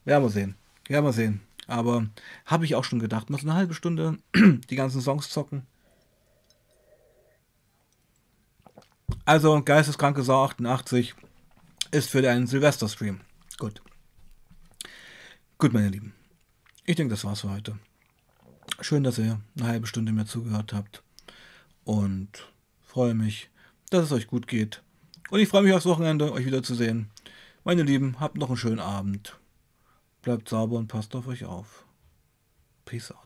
Werden 0.03 0.23
wir 0.23 0.29
sehen. 0.29 0.55
Werden 0.87 1.05
wir 1.05 1.13
sehen. 1.13 1.41
Aber 1.67 2.07
habe 2.45 2.65
ich 2.65 2.75
auch 2.75 2.83
schon 2.83 2.99
gedacht, 2.99 3.29
muss 3.29 3.43
eine 3.43 3.55
halbe 3.55 3.73
Stunde 3.73 4.17
die 4.35 4.75
ganzen 4.75 5.01
Songs 5.01 5.29
zocken. 5.29 5.63
Also, 9.25 9.61
Geisteskranke 9.61 10.23
Sau 10.23 10.43
88 10.45 11.15
ist 11.91 12.09
für 12.09 12.21
deinen 12.21 12.47
Silvester-Stream. 12.47 13.21
Gut. 13.57 13.81
Gut, 15.57 15.73
meine 15.73 15.89
Lieben. 15.89 16.13
Ich 16.85 16.95
denke, 16.95 17.13
das 17.13 17.23
war's 17.23 17.41
für 17.41 17.49
heute. 17.49 17.79
Schön, 18.81 19.03
dass 19.03 19.17
ihr 19.17 19.39
eine 19.57 19.67
halbe 19.67 19.87
Stunde 19.87 20.11
mir 20.11 20.25
zugehört 20.25 20.73
habt. 20.73 21.01
Und 21.83 22.47
freue 22.81 23.13
mich, 23.13 23.49
dass 23.89 24.05
es 24.05 24.11
euch 24.11 24.27
gut 24.27 24.47
geht. 24.47 24.83
Und 25.29 25.39
ich 25.39 25.49
freue 25.49 25.63
mich 25.63 25.73
aufs 25.73 25.85
Wochenende, 25.85 26.31
euch 26.31 26.45
wiederzusehen. 26.45 27.09
Meine 27.63 27.83
Lieben, 27.83 28.19
habt 28.19 28.37
noch 28.37 28.49
einen 28.49 28.57
schönen 28.57 28.79
Abend. 28.79 29.39
Bleibt 30.21 30.49
sauber 30.49 30.77
und 30.77 30.87
passt 30.87 31.15
auf 31.15 31.27
euch 31.27 31.45
auf. 31.45 31.85
Peace 32.85 33.11
out. 33.11 33.24